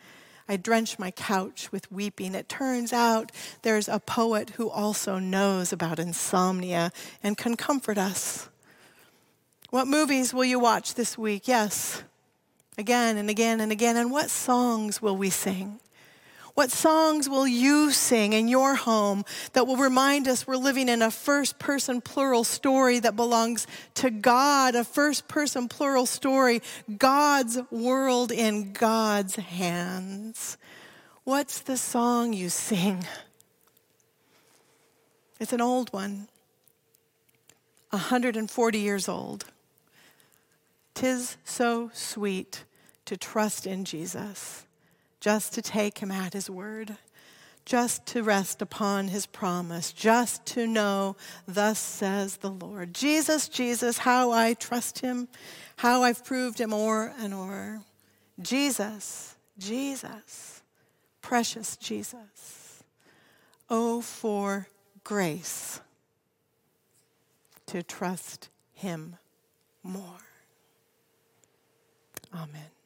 I 0.50 0.56
drench 0.56 0.98
my 0.98 1.12
couch 1.12 1.70
with 1.70 1.92
weeping. 1.92 2.34
It 2.34 2.48
turns 2.48 2.92
out 2.92 3.30
there's 3.62 3.88
a 3.88 4.00
poet 4.00 4.50
who 4.56 4.68
also 4.68 5.20
knows 5.20 5.72
about 5.72 6.00
insomnia 6.00 6.90
and 7.22 7.38
can 7.38 7.56
comfort 7.56 7.96
us. 7.96 8.48
What 9.70 9.86
movies 9.86 10.34
will 10.34 10.44
you 10.44 10.58
watch 10.58 10.94
this 10.94 11.16
week? 11.16 11.46
Yes, 11.46 12.02
again 12.76 13.16
and 13.16 13.30
again 13.30 13.60
and 13.60 13.70
again. 13.70 13.96
And 13.96 14.10
what 14.10 14.28
songs 14.28 15.00
will 15.00 15.16
we 15.16 15.30
sing? 15.30 15.78
What 16.60 16.70
songs 16.70 17.26
will 17.26 17.48
you 17.48 17.90
sing 17.90 18.34
in 18.34 18.46
your 18.46 18.74
home 18.74 19.24
that 19.54 19.66
will 19.66 19.78
remind 19.78 20.28
us 20.28 20.46
we're 20.46 20.58
living 20.58 20.90
in 20.90 21.00
a 21.00 21.10
first 21.10 21.58
person 21.58 22.02
plural 22.02 22.44
story 22.44 22.98
that 22.98 23.16
belongs 23.16 23.66
to 23.94 24.10
God, 24.10 24.74
a 24.74 24.84
first 24.84 25.26
person 25.26 25.68
plural 25.68 26.04
story, 26.04 26.60
God's 26.98 27.58
world 27.70 28.30
in 28.30 28.74
God's 28.74 29.36
hands? 29.36 30.58
What's 31.24 31.60
the 31.60 31.78
song 31.78 32.34
you 32.34 32.50
sing? 32.50 33.06
It's 35.40 35.54
an 35.54 35.62
old 35.62 35.90
one, 35.94 36.28
140 37.88 38.78
years 38.78 39.08
old. 39.08 39.46
Tis 40.92 41.38
so 41.42 41.90
sweet 41.94 42.64
to 43.06 43.16
trust 43.16 43.66
in 43.66 43.86
Jesus 43.86 44.66
just 45.20 45.52
to 45.54 45.62
take 45.62 45.98
him 45.98 46.10
at 46.10 46.32
his 46.32 46.48
word, 46.48 46.96
just 47.64 48.06
to 48.06 48.22
rest 48.22 48.62
upon 48.62 49.08
his 49.08 49.26
promise, 49.26 49.92
just 49.92 50.44
to 50.46 50.66
know, 50.66 51.16
thus 51.46 51.78
says 51.78 52.38
the 52.38 52.50
Lord. 52.50 52.94
Jesus, 52.94 53.48
Jesus, 53.48 53.98
how 53.98 54.32
I 54.32 54.54
trust 54.54 55.00
him, 55.00 55.28
how 55.76 56.02
I've 56.02 56.24
proved 56.24 56.60
him 56.60 56.72
o'er 56.72 57.12
and 57.18 57.34
o'er. 57.34 57.80
Jesus, 58.40 59.36
Jesus, 59.58 60.62
precious 61.20 61.76
Jesus. 61.76 62.82
Oh, 63.68 64.00
for 64.00 64.66
grace 65.04 65.80
to 67.66 67.82
trust 67.82 68.48
him 68.72 69.16
more. 69.82 70.02
Amen. 72.34 72.79